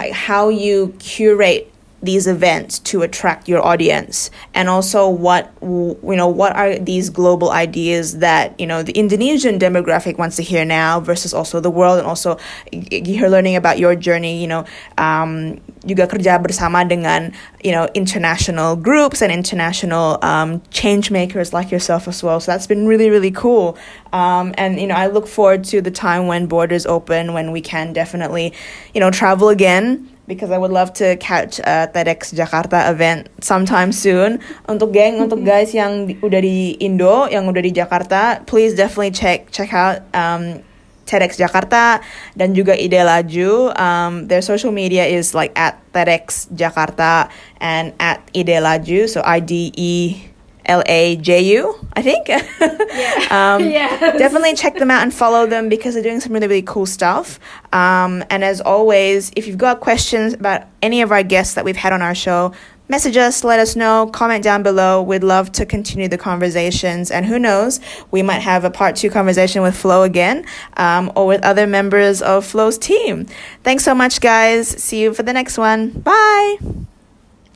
how 0.00 0.48
you 0.48 0.94
curate 0.98 1.72
these 2.04 2.26
events 2.26 2.78
to 2.90 3.02
attract 3.02 3.48
your 3.48 3.64
audience? 3.64 4.30
And 4.54 4.68
also 4.68 5.08
what 5.08 5.52
you 5.62 5.98
know 6.02 6.28
what 6.28 6.54
are 6.56 6.78
these 6.78 7.10
global 7.10 7.50
ideas 7.50 8.18
that 8.18 8.58
you 8.60 8.66
know 8.66 8.82
the 8.82 8.92
Indonesian 8.92 9.58
demographic 9.58 10.18
wants 10.18 10.36
to 10.36 10.42
hear 10.42 10.64
now 10.64 11.00
versus 11.00 11.34
also 11.34 11.60
the 11.60 11.70
world? 11.70 11.98
And 11.98 12.06
also 12.06 12.38
you're 12.72 13.30
learning 13.30 13.56
about 13.56 13.78
your 13.78 13.94
journey 13.96 14.40
you 14.40 14.46
know 14.46 14.64
um, 14.98 15.60
juga 15.84 16.08
kerja 16.08 16.40
bersama 16.40 16.84
dengan 16.88 17.32
you 17.62 17.72
know 17.72 17.88
international 17.94 18.76
groups 18.76 19.20
and 19.20 19.32
international 19.32 20.18
um, 20.24 20.60
change 20.70 21.10
makers 21.10 21.52
like 21.52 21.70
yourself 21.70 22.08
as 22.08 22.22
well. 22.24 22.40
So 22.40 22.52
that's 22.52 22.66
been 22.66 22.88
really 22.88 23.10
really 23.10 23.32
cool. 23.32 23.76
Um, 24.12 24.54
and 24.56 24.80
you 24.80 24.86
know 24.86 24.96
I 24.96 25.08
look 25.08 25.28
forward 25.28 25.64
to 25.72 25.80
the 25.80 25.92
time 25.92 26.26
when 26.26 26.46
borders 26.46 26.86
open 26.86 27.32
when 27.32 27.52
we 27.52 27.60
can 27.60 27.92
definitely 27.92 28.52
you 28.92 29.00
know 29.00 29.10
travel 29.10 29.48
again 29.48 30.08
because 30.26 30.50
I 30.50 30.58
would 30.58 30.72
love 30.72 30.92
to 31.00 31.16
catch 31.16 31.60
a 31.60 31.88
TEDx 31.92 32.32
Jakarta 32.32 32.90
event 32.90 33.28
sometime 33.44 33.92
soon. 33.92 34.40
Untuk 34.64 34.92
geng, 34.92 35.20
untuk 35.20 35.44
guys 35.44 35.76
yang 35.76 36.08
di- 36.08 36.18
udah 36.20 36.40
di 36.40 36.76
Indo, 36.80 37.28
yang 37.28 37.44
udah 37.46 37.62
di 37.62 37.72
Jakarta, 37.72 38.40
please 38.48 38.72
definitely 38.72 39.12
check 39.12 39.52
check 39.52 39.70
out 39.76 40.02
um, 40.16 40.64
TEDx 41.04 41.36
Jakarta 41.36 42.00
dan 42.32 42.56
juga 42.56 42.72
Ide 42.72 43.04
Laju. 43.04 43.76
Um, 43.76 44.26
their 44.32 44.40
social 44.40 44.72
media 44.72 45.04
is 45.04 45.36
like 45.36 45.52
at 45.52 45.76
TEDx 45.92 46.48
Jakarta 46.56 47.28
and 47.60 47.92
at 48.00 48.24
Ide 48.32 48.64
Laju, 48.64 49.04
so 49.08 49.20
I 49.22 49.44
D 49.44 49.70
E 49.76 50.32
L 50.66 50.82
A 50.86 51.16
J 51.16 51.40
U, 51.56 51.78
I 51.94 52.02
think. 52.02 52.28
Yeah. 52.28 52.44
um, 53.30 53.62
Yes. 53.74 54.18
Definitely 54.18 54.54
check 54.54 54.76
them 54.76 54.90
out 54.90 55.02
and 55.02 55.12
follow 55.12 55.46
them 55.46 55.68
because 55.68 55.94
they're 55.94 56.02
doing 56.02 56.20
some 56.20 56.32
really, 56.32 56.46
really 56.46 56.62
cool 56.62 56.86
stuff. 56.86 57.40
Um, 57.72 58.24
and 58.30 58.44
as 58.44 58.60
always, 58.60 59.32
if 59.36 59.46
you've 59.46 59.58
got 59.58 59.80
questions 59.80 60.32
about 60.34 60.66
any 60.80 61.02
of 61.02 61.10
our 61.10 61.22
guests 61.22 61.54
that 61.54 61.64
we've 61.64 61.76
had 61.76 61.92
on 61.92 62.02
our 62.02 62.14
show, 62.14 62.52
message 62.88 63.16
us, 63.16 63.44
let 63.44 63.58
us 63.58 63.76
know, 63.76 64.08
comment 64.12 64.44
down 64.44 64.62
below. 64.62 65.02
We'd 65.02 65.24
love 65.24 65.50
to 65.52 65.66
continue 65.66 66.08
the 66.08 66.18
conversations. 66.18 67.10
And 67.10 67.26
who 67.26 67.38
knows, 67.38 67.80
we 68.10 68.22
might 68.22 68.40
have 68.40 68.64
a 68.64 68.70
part 68.70 68.96
two 68.96 69.10
conversation 69.10 69.62
with 69.62 69.76
Flo 69.76 70.02
again 70.02 70.44
um, 70.76 71.12
or 71.16 71.26
with 71.26 71.42
other 71.42 71.66
members 71.66 72.22
of 72.22 72.44
Flo's 72.44 72.78
team. 72.78 73.26
Thanks 73.62 73.84
so 73.84 73.94
much, 73.94 74.20
guys. 74.20 74.68
See 74.68 75.02
you 75.02 75.14
for 75.14 75.22
the 75.22 75.32
next 75.32 75.58
one. 75.58 75.90
Bye. 75.90 76.58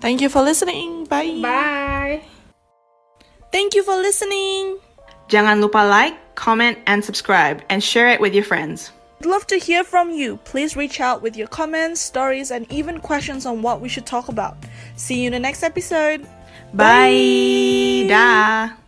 Thank 0.01 0.21
you 0.21 0.29
for 0.29 0.43
listening. 0.43 1.05
Bye. 1.07 1.41
bye 1.43 2.38
Thank 3.51 3.75
you 3.75 3.83
for 3.83 3.97
listening. 3.97 4.79
Jangan 5.29 5.61
lupa 5.61 5.85
like, 5.85 6.17
comment, 6.35 6.79
and 6.87 7.05
subscribe, 7.05 7.63
and 7.69 7.85
share 7.85 8.09
it 8.09 8.21
with 8.21 8.33
your 8.33 8.45
friends. 8.45 8.93
I'd 9.21 9.27
love 9.27 9.47
to 9.49 9.57
hear 9.57 9.83
from 9.83 10.11
you. 10.11 10.39
Please 10.45 10.77
reach 10.77 11.01
out 11.01 11.23
with 11.23 11.37
your 11.37 11.49
comments, 11.49 12.01
stories, 12.01 12.51
and 12.51 12.71
even 12.73 13.01
questions 13.01 13.47
on 13.47 13.63
what 13.63 13.81
we 13.81 13.89
should 13.89 14.07
talk 14.07 14.29
about. 14.29 14.57
See 14.97 15.21
you 15.21 15.27
in 15.27 15.33
the 15.33 15.43
next 15.43 15.63
episode. 15.63 16.27
Bye. 16.73 18.07
Dah. 18.09 18.79